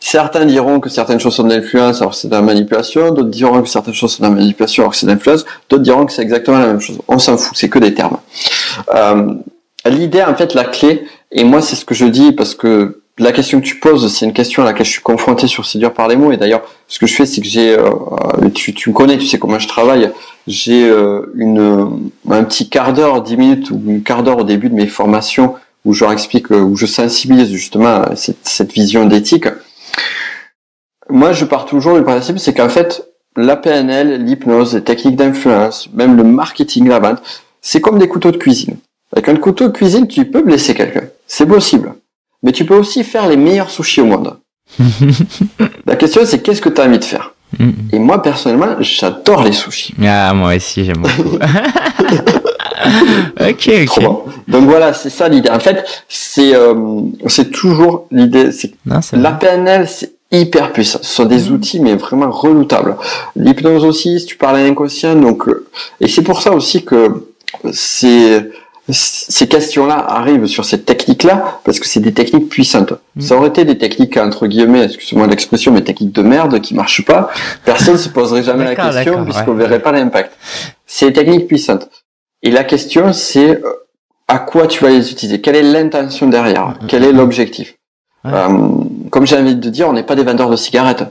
[0.00, 3.60] certains diront que certaines choses sont de l'influence, alors c'est de la manipulation, d'autres diront
[3.60, 6.12] que certaines choses sont de la manipulation, alors que c'est de l'influence, d'autres diront que
[6.12, 7.00] c'est exactement la même chose.
[7.06, 8.16] On s'en fout, c'est que des termes.
[8.94, 9.34] Euh,
[9.84, 13.32] L'idée, en fait, la clé, et moi c'est ce que je dis parce que la
[13.32, 16.08] question que tu poses, c'est une question à laquelle je suis confronté sur Séduire par
[16.08, 16.32] les mots.
[16.32, 17.90] Et d'ailleurs, ce que je fais, c'est que j'ai, euh,
[18.54, 20.10] tu, me connais, tu sais comment je travaille.
[20.46, 24.70] J'ai euh, une un petit quart d'heure, dix minutes ou un quart d'heure au début
[24.70, 25.54] de mes formations
[25.84, 29.46] où je leur explique, euh, où je sensibilise justement cette, cette vision d'éthique.
[31.10, 33.06] Moi, je pars toujours du principe, c'est qu'en fait,
[33.36, 37.22] la PNL, l'hypnose, les techniques d'influence, même le marketing, la vente,
[37.60, 38.76] c'est comme des couteaux de cuisine.
[39.12, 41.04] Avec un couteau de cuisine, tu peux blesser quelqu'un.
[41.26, 41.94] C'est possible
[42.42, 44.38] mais tu peux aussi faire les meilleurs sushis au monde.
[45.86, 47.34] la question c'est qu'est-ce que tu as envie de faire?
[47.92, 49.94] Et moi personnellement, j'adore les sushis.
[50.02, 51.38] Ah moi aussi j'aime beaucoup.
[53.40, 54.04] ok ok.
[54.48, 55.50] Donc voilà, c'est ça l'idée.
[55.50, 56.74] En fait, c'est euh,
[57.26, 58.52] c'est toujours l'idée.
[58.52, 58.72] C'est
[59.12, 60.98] la PNL, c'est hyper puissant.
[61.02, 61.52] Ce sont des mm.
[61.52, 62.96] outils mais vraiment redoutables.
[63.36, 65.66] L'hypnose aussi, si tu parles à l'inconscient, donc euh,
[66.00, 67.26] et c'est pour ça aussi que
[67.72, 68.50] c'est
[68.88, 72.94] ces questions-là arrivent sur cette technique-là parce que c'est des techniques puissantes.
[73.14, 73.20] Mm.
[73.20, 77.04] Ça aurait été des techniques entre guillemets, excusez-moi l'expression, mais techniques de merde qui marchent
[77.04, 77.30] pas.
[77.64, 80.32] Personne se poserait jamais la question puisqu'on verrait pas l'impact.
[80.86, 81.88] C'est des techniques puissantes.
[82.42, 83.86] Et la question, c'est euh,
[84.26, 85.40] à quoi tu vas les utiliser?
[85.40, 86.70] Quelle est l'intention derrière?
[86.70, 86.86] Mm.
[86.88, 87.76] Quel est l'objectif?
[88.26, 88.48] Euh,
[89.10, 91.04] Comme j'ai envie de dire, on n'est pas des vendeurs de cigarettes.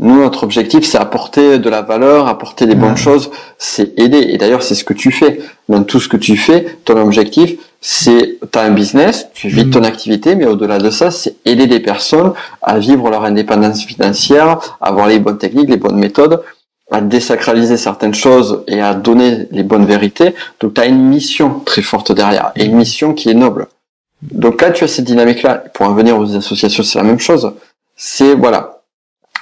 [0.00, 4.18] Nous, notre objectif, c'est apporter de la valeur, apporter des bonnes choses, c'est aider.
[4.18, 5.40] Et d'ailleurs, c'est ce que tu fais.
[5.68, 9.70] Dans tout ce que tu fais, ton objectif, c'est, tu as un business, tu vis
[9.70, 12.32] ton activité, mais au-delà de ça, c'est aider des personnes
[12.62, 16.42] à vivre leur indépendance financière, à avoir les bonnes techniques, les bonnes méthodes,
[16.90, 20.34] à désacraliser certaines choses et à donner les bonnes vérités.
[20.60, 23.68] Donc, tu as une mission très forte derrière, et une mission qui est noble.
[24.22, 25.64] Donc là, tu as cette dynamique-là.
[25.74, 27.52] Pour en venir aux associations, c'est la même chose.
[27.96, 28.73] C'est, voilà,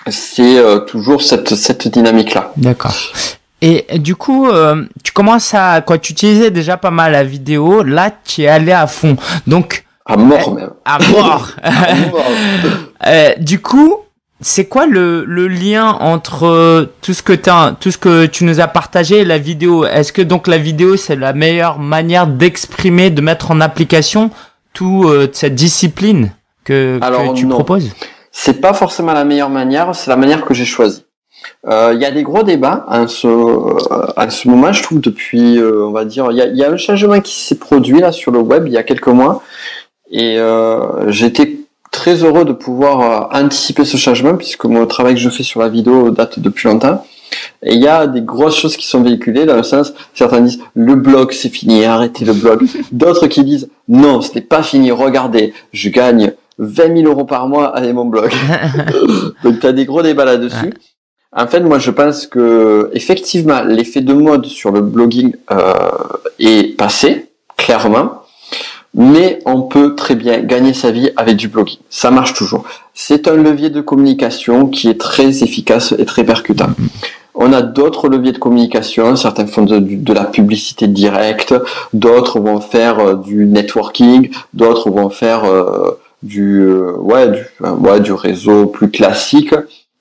[0.09, 2.53] c'est euh, toujours cette, cette dynamique-là.
[2.57, 2.95] D'accord.
[3.61, 7.85] Et du coup, euh, tu commences à, quoi, tu utilisais déjà pas mal la vidéo,
[7.85, 9.17] là, tu es allé à fond.
[9.47, 9.85] Donc.
[10.05, 10.71] À mort même.
[10.85, 11.51] À mort.
[11.63, 12.25] à mort.
[13.07, 13.99] euh, du coup,
[14.41, 18.61] c'est quoi le, le lien entre tout ce que as, tout ce que tu nous
[18.61, 19.87] as partagé et la vidéo?
[19.87, 24.31] Est-ce que donc la vidéo c'est la meilleure manière d'exprimer, de mettre en application
[24.73, 26.33] toute euh, cette discipline
[26.65, 27.91] que, que tu proposes?
[28.33, 31.05] C'est pas forcément la meilleure manière, c'est la manière que j'ai choisie.
[31.65, 35.91] Il y a des gros débats en ce, en ce moment, je trouve, depuis, on
[35.91, 38.39] va dire, il y a, y a, un changement qui s'est produit là sur le
[38.39, 39.43] web il y a quelques mois.
[40.11, 40.39] Et
[41.09, 41.57] j'étais
[41.93, 45.69] très heureux de pouvoir anticiper ce changement puisque mon travail que je fais sur la
[45.69, 47.05] vidéo date depuis longtemps.
[47.63, 50.61] Et il y a des grosses choses qui sont véhiculées dans le sens, certains disent
[50.75, 52.67] le blog c'est fini, arrêtez le blog.
[52.93, 57.49] D'autres qui disent non, ce n'est pas fini, regardez, je gagne 20 000 euros par
[57.49, 58.33] mois avec mon blog.
[59.45, 60.75] Donc tu as des gros débats là-dessus.
[61.35, 65.91] En fait, moi je pense que effectivement l'effet de mode sur le blogging euh,
[66.39, 68.23] est passé, clairement.
[68.95, 71.79] Mais on peut très bien gagner sa vie avec du blogging.
[71.89, 72.65] Ça marche toujours.
[72.93, 76.69] C'est un levier de communication qui est très efficace et très percutant.
[77.35, 81.55] On a d'autres leviers de communication, certains font de, la publicité directe,
[81.95, 88.01] d'autres vont faire euh, du networking, d'autres vont faire euh, du, euh, ouais, du, ouais,
[88.01, 89.55] du réseau plus classique,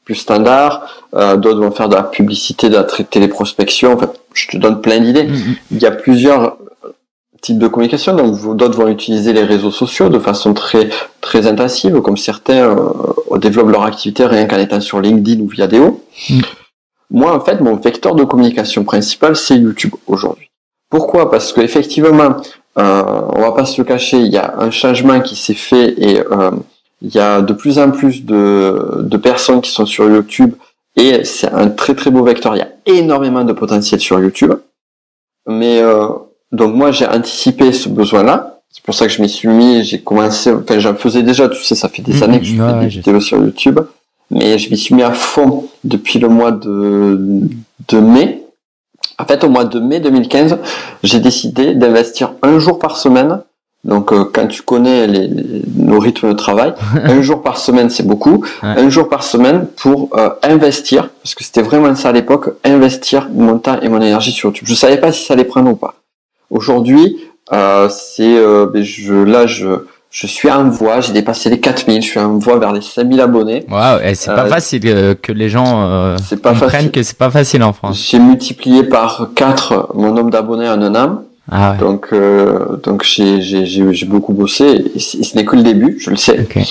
[0.06, 4.58] plus standard, d'autres vont faire de la publicité, de la téléprospection, en fait, je te
[4.58, 5.26] donne plein d'idées.
[5.26, 5.58] Mm-hmm.
[5.72, 6.58] Il y a plusieurs
[7.42, 10.90] types de communication, donc d'autres vont utiliser les réseaux sociaux de façon très
[11.22, 12.76] très intensive, comme certains
[13.38, 16.04] développent leur activité rien qu'en étant sur LinkedIn ou Viadeo.
[16.30, 16.42] Mm.
[17.12, 20.50] Moi, en fait, mon vecteur de communication principal, c'est YouTube aujourd'hui.
[20.90, 21.30] Pourquoi?
[21.30, 22.38] Parce qu'effectivement,
[22.78, 25.94] euh, on va pas se le cacher, il y a un changement qui s'est fait
[25.98, 26.52] et euh,
[27.02, 30.54] il y a de plus en plus de, de personnes qui sont sur YouTube
[30.96, 32.56] et c'est un très très beau vecteur.
[32.56, 34.54] Il y a énormément de potentiel sur YouTube.
[35.48, 36.08] Mais euh,
[36.52, 38.60] donc moi j'ai anticipé ce besoin-là.
[38.70, 39.84] C'est pour ça que je m'y suis mis.
[39.84, 40.52] J'ai commencé.
[40.52, 41.50] Enfin, j'en faisais déjà.
[41.50, 43.80] Tu sais, ça fait des mmh, années que je fais des vidéos sur YouTube
[44.32, 47.20] mais je m'y suis mis à fond depuis le mois de,
[47.90, 48.41] de mai.
[49.22, 50.58] En fait, au mois de mai 2015,
[51.04, 53.42] j'ai décidé d'investir un jour par semaine.
[53.84, 55.30] Donc, euh, quand tu connais les,
[55.76, 58.44] nos rythmes de travail, un jour par semaine, c'est beaucoup.
[58.64, 63.30] Un jour par semaine pour euh, investir, parce que c'était vraiment ça à l'époque, investir
[63.32, 64.68] mon temps et mon énergie sur YouTube.
[64.68, 65.94] Je savais pas si ça allait prendre ou pas.
[66.50, 67.18] Aujourd'hui,
[67.54, 68.36] euh, c'est,
[68.74, 69.68] ben, je, là, je,
[70.12, 73.22] je suis en voie, j'ai dépassé les 4000, je suis en voie vers les 5000
[73.22, 73.66] abonnés.
[73.70, 77.18] Waouh, et c'est pas euh, facile euh, que les gens euh, pas comprennent que c'est
[77.18, 78.08] pas facile en France.
[78.12, 81.24] J'ai multiplié par 4 mon nombre d'abonnés en un an.
[81.50, 81.78] Ah ouais.
[81.78, 86.10] Donc, euh, donc j'ai, j'ai, j'ai, beaucoup bossé et ce n'est que le début, je
[86.10, 86.42] le sais.
[86.42, 86.66] Okay.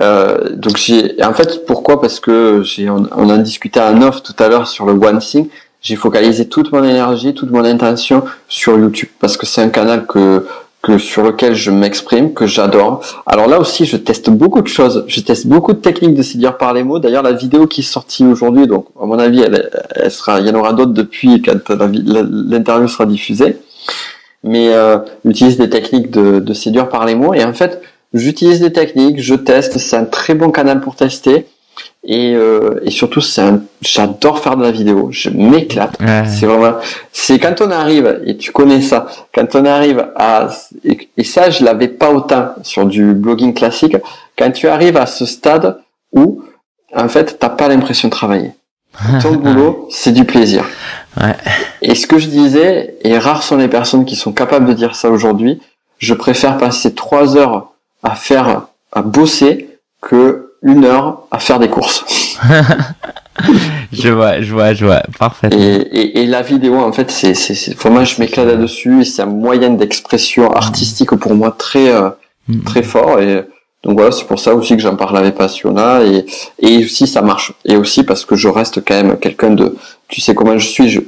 [0.00, 2.00] Euh, donc j'ai, en fait, pourquoi?
[2.00, 5.18] Parce que j'ai, on, on a discuté en off tout à l'heure sur le One
[5.18, 5.48] Thing.
[5.82, 10.06] J'ai focalisé toute mon énergie, toute mon intention sur YouTube parce que c'est un canal
[10.06, 10.46] que
[10.82, 13.02] que sur lequel je m'exprime, que j'adore.
[13.26, 15.04] Alors là aussi, je teste beaucoup de choses.
[15.06, 16.98] Je teste beaucoup de techniques de séduire par les mots.
[16.98, 20.50] D'ailleurs, la vidéo qui est sortie aujourd'hui, donc à mon avis, elle, sera, il y
[20.50, 23.58] en aura d'autres depuis quand l'interview sera diffusée.
[24.42, 27.32] Mais euh, j'utilise des techniques de séduire par les mots.
[27.32, 27.80] Et en fait,
[28.12, 29.78] j'utilise des techniques, je teste.
[29.78, 31.46] C'est un très bon canal pour tester.
[32.04, 33.42] Et, euh, et surtout, c'est
[33.80, 35.08] j'adore faire de la vidéo.
[35.12, 35.96] Je m'éclate.
[36.26, 36.74] C'est vraiment,
[37.12, 40.48] c'est quand on arrive et tu connais ça, quand on arrive à
[40.84, 43.96] et, ça, je l'avais pas autant sur du blogging classique.
[44.36, 45.78] Quand tu arrives à ce stade
[46.12, 46.42] où
[46.94, 48.50] en fait, t'as pas l'impression de travailler.
[49.22, 50.64] Ton boulot, c'est du plaisir.
[51.18, 51.36] Ouais.
[51.80, 54.96] Et ce que je disais, et rares sont les personnes qui sont capables de dire
[54.96, 55.60] ça aujourd'hui,
[55.98, 57.72] je préfère passer trois heures
[58.02, 59.68] à faire, à bosser
[60.02, 62.04] que une heure à faire des courses.
[63.92, 65.48] je vois, je vois, je vois, parfait.
[65.52, 69.26] Et, et, la vidéo, en fait, c'est, c'est, vraiment, je m'éclate là-dessus et c'est un
[69.26, 72.10] moyen d'expression artistique pour moi très, euh,
[72.48, 72.62] mm.
[72.62, 73.20] très fort.
[73.20, 73.44] Et
[73.82, 76.24] donc voilà, c'est pour ça aussi que j'en parle avec Passiona et,
[76.60, 77.52] et aussi ça marche.
[77.64, 79.76] Et aussi parce que je reste quand même quelqu'un de,
[80.08, 81.00] tu sais comment je suis, je,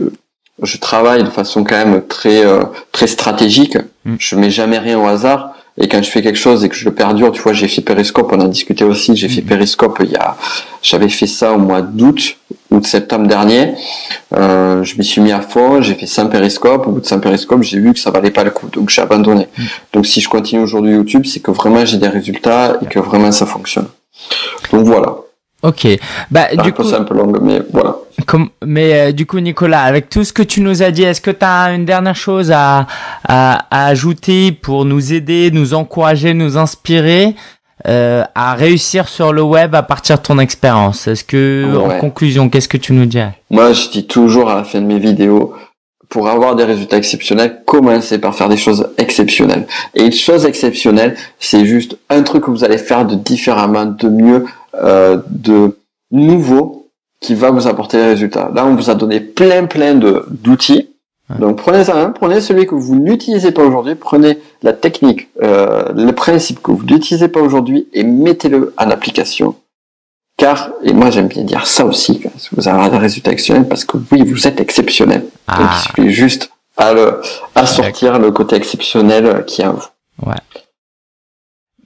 [0.62, 3.78] je travaille de façon quand même très, euh, très stratégique.
[4.04, 4.16] Mm.
[4.18, 5.54] Je mets jamais rien au hasard.
[5.76, 7.82] Et quand je fais quelque chose et que je le perdure, tu vois, j'ai fait
[7.82, 9.48] Periscope, on a discuté aussi, j'ai fait mhm.
[9.48, 10.36] Periscope il y a,
[10.82, 12.36] j'avais fait ça au mois d'août,
[12.70, 13.74] août septembre dernier.
[14.36, 17.18] Euh, je m'y suis mis à fond, j'ai fait 100 Periscope, au bout de 100
[17.18, 19.48] Periscope, j'ai vu que ça valait pas le coup, donc j'ai abandonné.
[19.58, 19.64] Mhm.
[19.94, 23.32] Donc si je continue aujourd'hui YouTube, c'est que vraiment j'ai des résultats et que vraiment
[23.32, 23.88] ça fonctionne.
[24.70, 25.16] Donc voilà.
[25.64, 25.88] Ok.
[26.30, 27.96] Bah, du coup, c'est un peu long, mais voilà.
[28.26, 31.22] Comme, mais euh, du coup, Nicolas, avec tout ce que tu nous as dit, est-ce
[31.22, 32.86] que tu as une dernière chose à,
[33.26, 37.34] à, à, ajouter pour nous aider, nous encourager, nous inspirer
[37.88, 41.08] euh, à réussir sur le web à partir de ton expérience?
[41.08, 43.32] Est-ce que, en conclusion, qu'est-ce que tu nous dirais?
[43.50, 45.54] Moi, je dis toujours à la fin de mes vidéos,
[46.10, 49.66] pour avoir des résultats exceptionnels, commencez par faire des choses exceptionnelles.
[49.94, 54.08] Et une chose exceptionnelle, c'est juste un truc que vous allez faire de différemment, de
[54.08, 54.44] mieux,
[54.82, 55.78] euh, de
[56.10, 56.88] nouveau
[57.20, 58.50] qui va vous apporter des résultats.
[58.54, 60.90] Là, on vous a donné plein plein de d'outils.
[61.38, 66.12] Donc prenez un, prenez celui que vous n'utilisez pas aujourd'hui, prenez la technique, euh, le
[66.12, 69.56] principe que vous n'utilisez pas aujourd'hui et mettez-le en application.
[70.36, 72.20] car, et moi j'aime bien dire ça aussi,
[72.52, 75.20] vous avez des résultats exceptionnels, parce que oui, vous êtes exceptionnel.
[75.20, 75.70] Donc Ah.
[75.72, 77.20] il suffit juste à, le,
[77.54, 80.26] à sortir le côté exceptionnel qui est en vous.
[80.26, 80.34] Ouais.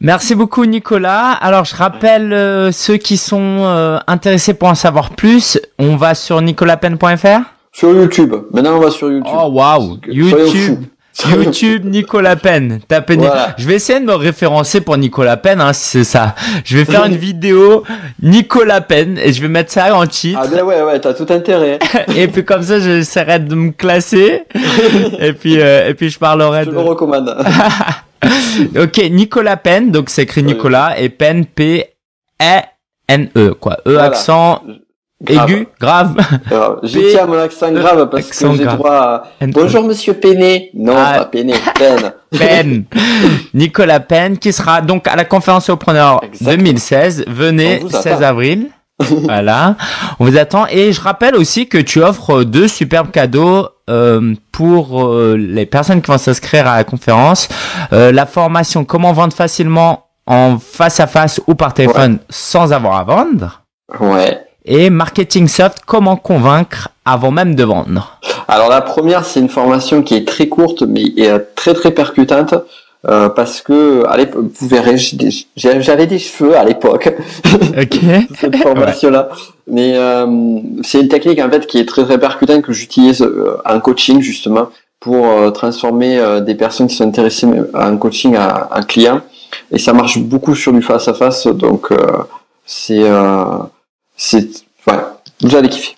[0.00, 1.32] Merci beaucoup Nicolas.
[1.32, 6.14] Alors je rappelle euh, ceux qui sont euh, intéressés pour en savoir plus, on va
[6.14, 7.40] sur nicolapen.fr.
[7.72, 9.32] Sur YouTube, maintenant on va sur YouTube.
[9.32, 10.84] Oh waouh, YouTube.
[11.34, 12.80] YouTube Nicolas Pen.
[12.86, 13.54] Tapez Voilà.
[13.58, 16.34] Je vais essayer de me référencer pour Nicolas Pen, hein, si c'est ça.
[16.64, 17.82] Je vais faire une vidéo
[18.22, 20.38] Nicolas Pen et je vais mettre ça en titre.
[20.42, 21.78] Ah ben ouais, ouais, t'as tout intérêt.
[22.16, 24.44] et puis comme ça, j'essaierai de me classer.
[25.18, 26.74] et puis euh, et puis je parlerai Je de.
[26.74, 27.34] le recommande.
[28.78, 30.42] Ok, Nicolas Pen, donc c'est écrit.
[30.42, 31.84] Nicolas et Pen P
[32.42, 32.60] E
[33.08, 33.74] N E quoi.
[33.86, 34.04] E Voilà.
[34.04, 34.62] accent.
[35.26, 36.14] Aigu, grave.
[36.48, 36.78] Grave.
[36.82, 38.90] Je tiens mon accent grave parce que j'ai droit
[39.40, 39.46] à...
[39.48, 40.70] Bonjour monsieur Péné.
[40.74, 41.18] Non, Ah.
[41.18, 42.12] pas Péné, Pen.
[42.38, 42.84] Pen.
[43.54, 46.56] Nicolas Pen qui sera donc à la conférence au preneur Exactement.
[46.56, 47.24] 2016.
[47.26, 48.22] Venez On vous 16 attend.
[48.22, 48.70] avril.
[49.00, 49.76] voilà,
[50.18, 55.04] on vous attend et je rappelle aussi que tu offres deux superbes cadeaux euh, pour
[55.06, 57.48] euh, les personnes qui vont s'inscrire à la conférence.
[57.92, 62.96] Euh, la formation comment vendre facilement en face à face ou par téléphone sans avoir
[62.96, 63.62] à vendre.
[64.00, 64.42] Ouais.
[64.70, 68.20] Et marketing soft comment convaincre avant même de vendre.
[68.48, 72.54] Alors la première, c'est une formation qui est très courte mais euh, très très percutante.
[73.06, 74.96] euh, parce que l'époque, vous verrez,
[75.56, 77.14] j'avais des cheveux à l'époque.
[77.80, 77.98] Ok.
[78.40, 79.28] cette formation-là.
[79.68, 80.26] Mais euh,
[80.82, 83.26] c'est une technique en fait qui est très très percutante que j'utilise
[83.64, 84.68] en coaching justement
[85.00, 89.20] pour euh, transformer des personnes qui sont intéressées en coaching à un client.
[89.70, 91.88] Et ça marche beaucoup sur du face à face, donc
[92.66, 93.04] c'est
[94.18, 94.46] c'est
[94.86, 94.94] ouais,
[95.42, 95.94] j'allais kiffer.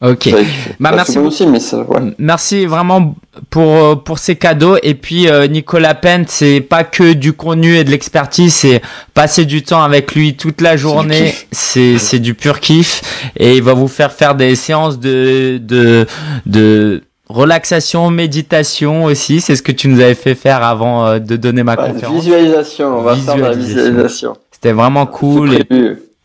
[0.00, 0.18] Ok.
[0.18, 0.44] Kiffer.
[0.80, 2.14] Bah, La merci aussi, mais ça ouais.
[2.18, 3.14] Merci vraiment
[3.50, 7.76] pour euh, pour ces cadeaux et puis euh, Nicolas Pent c'est pas que du contenu
[7.76, 8.80] et de l'expertise c'est
[9.14, 13.02] passer du temps avec lui toute la journée c'est c'est du pur kiff
[13.36, 16.06] et il va vous faire faire des séances de de
[16.46, 21.36] de relaxation méditation aussi c'est ce que tu nous avais fait faire avant euh, de
[21.36, 24.34] donner ma Ouais, conférence visualisation, on va faire de la Visualisation.
[24.50, 25.64] c'était vraiment cool et.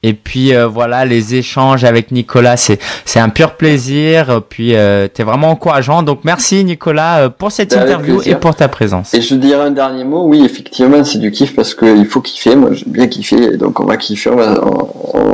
[0.02, 4.30] Et puis euh, voilà, les échanges avec Nicolas, c'est c'est un pur plaisir.
[4.30, 6.04] Euh, Puis euh, t'es vraiment encourageant.
[6.04, 8.38] Donc merci Nicolas euh, pour cette Avec interview plaisir.
[8.38, 9.14] et pour ta présence.
[9.14, 12.56] Et je dirais un dernier mot, oui, effectivement, c'est du kiff parce qu'il faut kiffer.
[12.56, 14.88] Moi, j'aime bien kiffer, et donc on va kiffer, on va, on,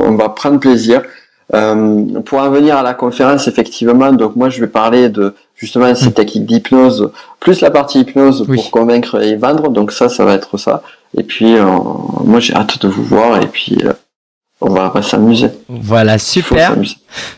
[0.10, 1.02] on va prendre plaisir.
[1.54, 5.94] Euh, pour en venir à la conférence, effectivement, donc moi, je vais parler de justement
[5.94, 8.56] ces techniques d'hypnose, plus la partie hypnose Oui.
[8.58, 9.70] pour convaincre et vendre.
[9.70, 10.82] Donc ça, ça va être ça.
[11.16, 11.66] Et puis, euh,
[12.24, 13.94] moi, j'ai hâte de vous voir et puis euh,
[14.62, 15.50] on va, s'amuser.
[15.68, 16.76] Voilà, super,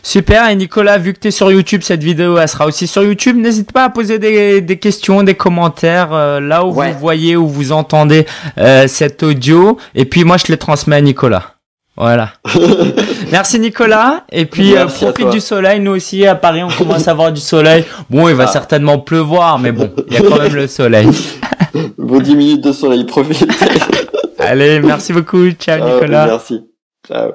[0.02, 0.48] super.
[0.48, 3.36] Et Nicolas, vu que t'es sur YouTube, cette vidéo elle sera aussi sur YouTube.
[3.36, 6.92] N'hésite pas à poser des, des questions, des commentaires euh, là où Ouais.
[6.92, 8.24] vous voyez, où vous entendez
[8.58, 9.76] euh, cet audio.
[9.94, 11.54] Et puis moi, je les transmets à Nicolas.
[11.96, 12.30] Voilà.
[13.32, 14.24] Merci Nicolas.
[14.30, 15.80] Et puis euh, profite du soleil.
[15.80, 17.84] Nous aussi à Paris, on commence à avoir du soleil.
[18.08, 18.52] Bon, il va Ah.
[18.52, 21.08] certainement pleuvoir, mais bon, il y a quand même le soleil.
[21.98, 23.46] Vos 10 minutes de soleil, profitez.
[24.38, 25.50] Allez, merci beaucoup.
[25.50, 26.26] Ciao Ah, Nicolas.
[26.26, 26.60] merci.
[27.08, 27.32] Ciao.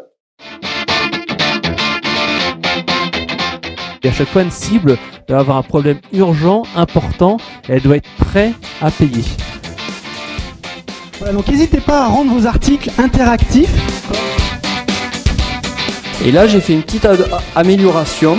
[4.03, 4.97] Et à chaque fois, une cible
[5.27, 9.23] doit avoir un problème urgent, important, et elle doit être prête à payer.
[11.17, 13.73] Voilà, donc n'hésitez pas à rendre vos articles interactifs.
[16.23, 17.07] Et là, j'ai fait une petite
[17.55, 18.37] amélioration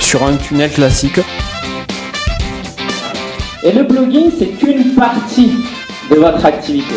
[0.00, 1.20] sur un tunnel classique.
[3.62, 5.52] Et le blogging, c'est qu'une partie
[6.10, 6.94] de votre activité.